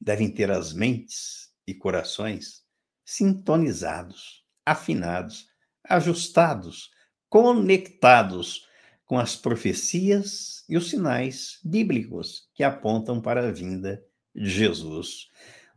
Devem 0.00 0.30
ter 0.30 0.52
as 0.52 0.72
mentes 0.72 1.50
e 1.66 1.74
corações 1.74 2.62
sintonizados, 3.04 4.44
afinados, 4.64 5.48
ajustados 5.82 6.94
conectados 7.36 8.66
com 9.04 9.18
as 9.18 9.36
profecias 9.36 10.64
e 10.66 10.74
os 10.74 10.88
sinais 10.88 11.58
bíblicos 11.62 12.48
que 12.54 12.64
apontam 12.64 13.20
para 13.20 13.46
a 13.46 13.52
vinda 13.52 14.02
de 14.34 14.48
Jesus. 14.48 15.28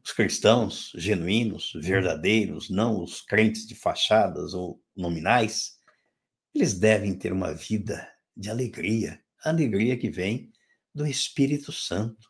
Os 0.02 0.13
cristãos 0.13 0.93
genuínos, 0.95 1.74
verdadeiros, 1.76 2.69
não 2.69 3.04
os 3.04 3.19
crentes 3.19 3.67
de 3.67 3.76
fachadas 3.76 4.54
ou 4.54 4.82
nominais, 4.95 5.74
eles 6.56 6.80
devem 6.80 7.13
ter 7.13 7.34
uma 7.34 7.54
vida 7.54 8.10
de 8.38 8.50
alegria, 8.50 9.19
alegria 9.43 9.98
que 9.98 10.10
vem 10.10 10.54
do 10.95 11.06
Espírito 11.06 11.74
Santo, 11.74 12.30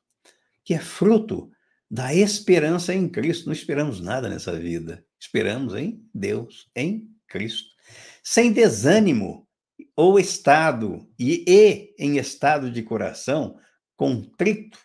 que 0.65 0.73
é 0.73 0.79
fruto 0.79 1.51
da 1.87 2.15
esperança 2.15 2.95
em 2.95 3.07
Cristo. 3.07 3.45
Não 3.45 3.53
esperamos 3.53 4.01
nada 4.01 4.27
nessa 4.27 4.59
vida, 4.59 5.05
esperamos 5.19 5.75
em 5.75 6.03
Deus, 6.15 6.67
em 6.75 7.07
Cristo 7.27 7.77
sem 8.23 8.51
desânimo 8.51 9.47
ou 9.95 10.19
estado, 10.19 11.09
e, 11.17 11.43
e 11.47 11.95
em 11.97 12.17
estado 12.17 12.71
de 12.71 12.81
coração 12.83 13.59
contrito, 13.95 14.79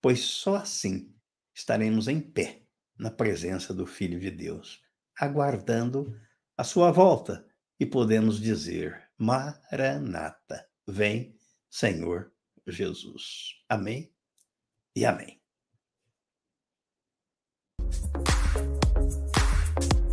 pois 0.00 0.20
só 0.20 0.56
assim 0.56 1.14
estaremos 1.54 2.08
em 2.08 2.20
pé 2.20 2.62
na 2.98 3.10
presença 3.10 3.72
do 3.72 3.86
Filho 3.86 4.18
de 4.18 4.30
Deus, 4.30 4.82
aguardando 5.16 6.18
a 6.56 6.64
sua 6.64 6.90
volta 6.90 7.46
e 7.78 7.86
podemos 7.86 8.40
dizer: 8.40 9.08
Maranata, 9.16 10.68
vem, 10.86 11.36
Senhor 11.70 12.32
Jesus. 12.66 13.62
Amém 13.68 14.12
e 14.94 15.04
amém. 15.04 15.40